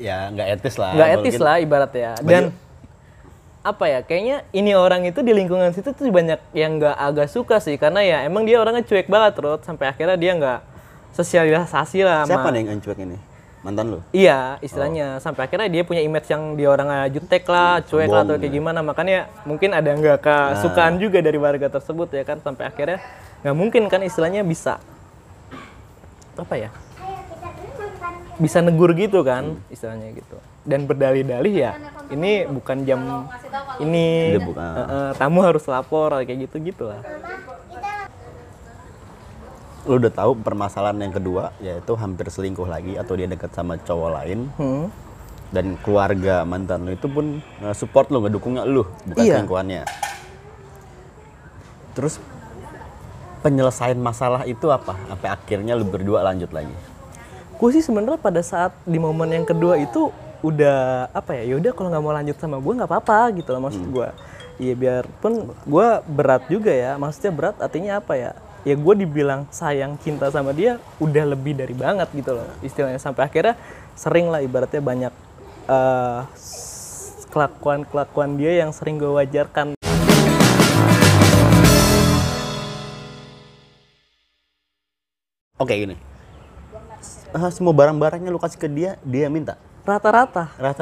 Ya, 0.00 0.26
nggak 0.34 0.48
etis 0.58 0.74
lah. 0.80 0.94
nggak 0.94 1.08
etis 1.12 1.34
Mungkin- 1.36 1.44
lah 1.46 1.56
ibarat 1.58 1.92
ya 1.92 2.12
dan 2.22 2.44
apa 3.62 3.84
ya 3.86 4.02
kayaknya 4.02 4.42
ini 4.50 4.74
orang 4.74 5.06
itu 5.06 5.22
di 5.22 5.30
lingkungan 5.30 5.70
situ 5.70 5.94
tuh 5.94 6.10
banyak 6.10 6.42
yang 6.50 6.82
nggak 6.82 6.96
agak 6.98 7.28
suka 7.30 7.62
sih 7.62 7.78
karena 7.78 8.02
ya 8.02 8.18
emang 8.26 8.42
dia 8.42 8.58
orangnya 8.58 8.82
cuek 8.82 9.06
banget 9.06 9.38
Rod 9.38 9.62
sampai 9.62 9.86
akhirnya 9.86 10.18
dia 10.18 10.34
nggak 10.34 10.58
sosialisasi 11.14 12.02
lah 12.02 12.26
sama 12.26 12.30
Siapa 12.34 12.48
nih 12.50 12.62
yang 12.66 12.80
cuek 12.82 12.98
ini? 12.98 13.18
Mantan 13.62 13.94
lu? 13.94 13.98
Iya, 14.10 14.58
istilahnya 14.58 15.22
sampai 15.22 15.46
akhirnya 15.46 15.70
dia 15.70 15.86
punya 15.86 16.02
image 16.02 16.26
yang 16.26 16.58
dia 16.58 16.66
orang 16.66 16.90
jutek 17.14 17.46
lah, 17.46 17.78
cuek 17.78 18.10
lah 18.10 18.26
atau 18.26 18.34
kayak 18.34 18.50
gimana. 18.50 18.82
Makanya 18.82 19.30
mungkin 19.46 19.70
ada 19.70 19.86
nggak 19.86 20.18
kesukaan 20.18 20.98
juga 20.98 21.22
dari 21.22 21.38
warga 21.38 21.70
tersebut 21.70 22.10
ya 22.10 22.26
kan 22.26 22.42
sampai 22.42 22.66
akhirnya 22.66 22.98
nggak 23.46 23.54
mungkin 23.54 23.86
kan 23.86 24.02
istilahnya 24.02 24.42
bisa 24.42 24.82
apa 26.34 26.54
ya? 26.56 26.70
Bisa 28.34 28.58
negur 28.58 28.92
gitu 28.92 29.20
kan 29.22 29.60
istilahnya 29.68 30.12
gitu. 30.12 30.36
Dan 30.62 30.86
berdalih-dalih 30.86 31.52
ya, 31.52 31.72
ini 32.08 32.46
bukan 32.46 32.82
jam 32.82 33.26
ini 33.78 34.38
bukan. 34.38 34.62
eh, 34.62 34.80
eh, 34.80 35.10
tamu 35.14 35.42
harus 35.42 35.66
lapor 35.66 36.14
kayak 36.16 36.46
gitu 36.46 36.56
gitulah. 36.62 37.02
Lu 39.82 39.98
udah 39.98 40.10
tahu 40.10 40.38
permasalahan 40.38 40.94
yang 40.96 41.10
kedua 41.10 41.50
yaitu 41.58 41.92
hampir 41.92 42.30
selingkuh 42.30 42.64
lagi 42.64 42.94
atau 42.94 43.18
dia 43.18 43.26
dekat 43.26 43.50
sama 43.50 43.74
cowok 43.76 44.10
lain 44.14 44.46
Hmm. 44.54 44.86
dan 45.50 45.74
keluarga 45.82 46.46
mantan 46.46 46.86
lu 46.86 46.94
itu 46.94 47.10
pun 47.10 47.42
uh, 47.60 47.74
support 47.74 48.06
lu, 48.08 48.22
ngedukungnya 48.22 48.62
lu, 48.62 48.86
bukan 49.04 49.20
Iya. 49.20 49.34
selingkuhannya. 49.36 49.82
Terus 51.92 52.22
penyelesaian 53.42 53.98
masalah 53.98 54.46
itu 54.46 54.70
apa? 54.70 54.94
Sampai 55.06 55.28
akhirnya 55.28 55.74
lu 55.74 55.84
berdua 55.84 56.22
lanjut 56.22 56.48
lagi. 56.50 56.72
gue 57.52 57.70
sih 57.70 57.78
sebenarnya 57.78 58.18
pada 58.18 58.42
saat 58.42 58.74
di 58.82 58.98
momen 58.98 59.30
yang 59.30 59.46
kedua 59.46 59.78
itu 59.78 60.10
udah 60.42 61.06
apa 61.14 61.38
ya 61.38 61.54
yaudah 61.54 61.70
kalau 61.70 61.94
nggak 61.94 62.02
mau 62.02 62.10
lanjut 62.10 62.34
sama 62.34 62.58
gue 62.58 62.72
nggak 62.74 62.90
apa-apa 62.90 63.30
gitu 63.38 63.54
loh 63.54 63.62
maksud 63.62 63.86
gue 63.86 64.08
iya 64.58 64.74
biarpun 64.74 65.46
gue 65.62 65.88
berat 66.10 66.42
juga 66.50 66.74
ya 66.74 66.98
maksudnya 66.98 67.30
berat 67.30 67.54
artinya 67.58 68.02
apa 68.02 68.18
ya? 68.18 68.30
Ya 68.62 68.74
gue 68.74 68.94
dibilang 68.96 69.46
sayang 69.50 69.94
cinta 69.98 70.26
sama 70.30 70.50
dia 70.50 70.82
udah 70.98 71.34
lebih 71.34 71.54
dari 71.54 71.70
banget 71.70 72.10
gitu 72.10 72.34
loh 72.34 72.50
istilahnya. 72.62 72.98
Sampai 72.98 73.26
akhirnya 73.26 73.54
sering 73.94 74.26
lah 74.26 74.38
ibaratnya 74.38 74.78
banyak 74.78 75.14
s- 76.34 77.26
kelakuan-kelakuan 77.30 78.34
dia 78.34 78.58
yang 78.58 78.70
sering 78.70 78.98
gue 78.98 79.06
wajarkan 79.08 79.74
Oke 85.62 85.78
gini. 85.78 85.94
Ah, 87.30 87.46
semua 87.54 87.70
barang-barangnya 87.70 88.34
lu 88.34 88.42
kasih 88.42 88.58
ke 88.58 88.66
dia, 88.66 88.98
dia 89.06 89.30
minta. 89.30 89.54
rata-rata 89.82 90.54
Rata 90.62 90.78